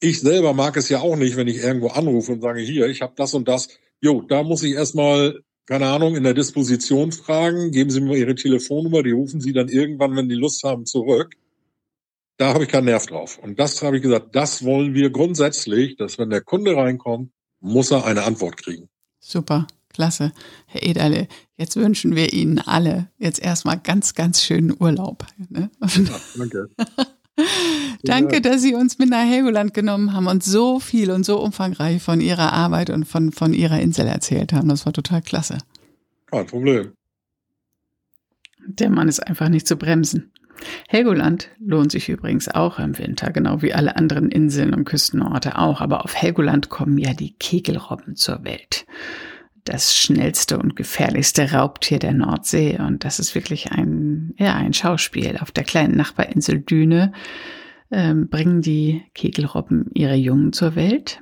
[0.00, 3.00] Ich selber mag es ja auch nicht, wenn ich irgendwo anrufe und sage, hier, ich
[3.00, 3.68] habe das und das.
[4.00, 7.70] Jo, da muss ich erstmal, keine Ahnung, in der Disposition fragen.
[7.70, 11.36] Geben Sie mir Ihre Telefonnummer, die rufen Sie dann irgendwann, wenn die Lust haben, zurück
[12.38, 13.38] da habe ich keinen Nerv drauf.
[13.38, 17.90] Und das habe ich gesagt, das wollen wir grundsätzlich, dass wenn der Kunde reinkommt, muss
[17.90, 18.88] er eine Antwort kriegen.
[19.18, 20.32] Super, klasse.
[20.66, 21.26] Herr Ederle,
[21.56, 25.26] jetzt wünschen wir Ihnen alle jetzt erstmal ganz, ganz schönen Urlaub.
[25.48, 25.70] Ne?
[25.80, 25.88] Ja,
[26.36, 26.68] danke.
[28.04, 32.00] danke, dass Sie uns mit nach Helgoland genommen haben und so viel und so umfangreich
[32.00, 34.68] von Ihrer Arbeit und von, von Ihrer Insel erzählt haben.
[34.68, 35.58] Das war total klasse.
[36.26, 36.92] Kein Problem.
[38.64, 40.30] Der Mann ist einfach nicht zu bremsen.
[40.88, 45.80] Helgoland lohnt sich übrigens auch im Winter, genau wie alle anderen Inseln und Küstenorte auch.
[45.80, 48.86] Aber auf Helgoland kommen ja die Kegelrobben zur Welt.
[49.64, 52.78] Das schnellste und gefährlichste Raubtier der Nordsee.
[52.78, 55.38] Und das ist wirklich ein, ja, ein Schauspiel.
[55.38, 57.12] Auf der kleinen Nachbarinsel Düne
[57.90, 61.20] ähm, bringen die Kegelrobben ihre Jungen zur Welt.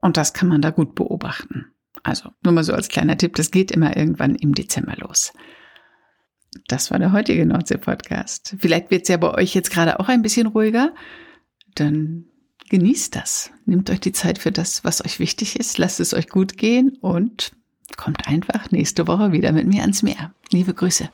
[0.00, 1.66] Und das kann man da gut beobachten.
[2.02, 5.32] Also nur mal so als kleiner Tipp, das geht immer irgendwann im Dezember los.
[6.66, 8.56] Das war der heutige Nordsee-Podcast.
[8.58, 10.94] Vielleicht wird es ja bei euch jetzt gerade auch ein bisschen ruhiger.
[11.74, 12.24] Dann
[12.70, 13.50] genießt das.
[13.66, 15.78] Nehmt euch die Zeit für das, was euch wichtig ist.
[15.78, 17.52] Lasst es euch gut gehen und
[17.96, 20.32] kommt einfach nächste Woche wieder mit mir ans Meer.
[20.50, 21.10] Liebe Grüße.